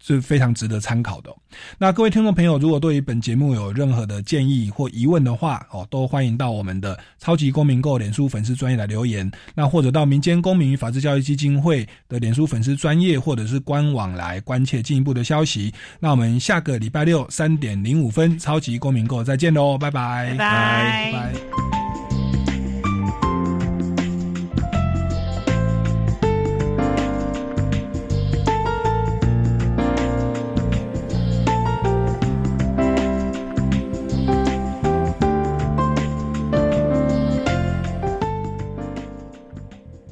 [0.05, 1.35] 是非常值得参考的哦、
[1.79, 15.73] 那各位听众朋友，如果对于本节目有任何的建议或疑问的话，哦，都欢迎到我们的超级公民购脸书粉丝专业来留言，那或者到民间公民与法治教育基金会的脸书粉丝专业或者是官网来关切进一步的消息。
[15.99, 21.84] 那我们下个礼拜六三点零五分超级公民购再见喽，拜拜，拜拜拜拜。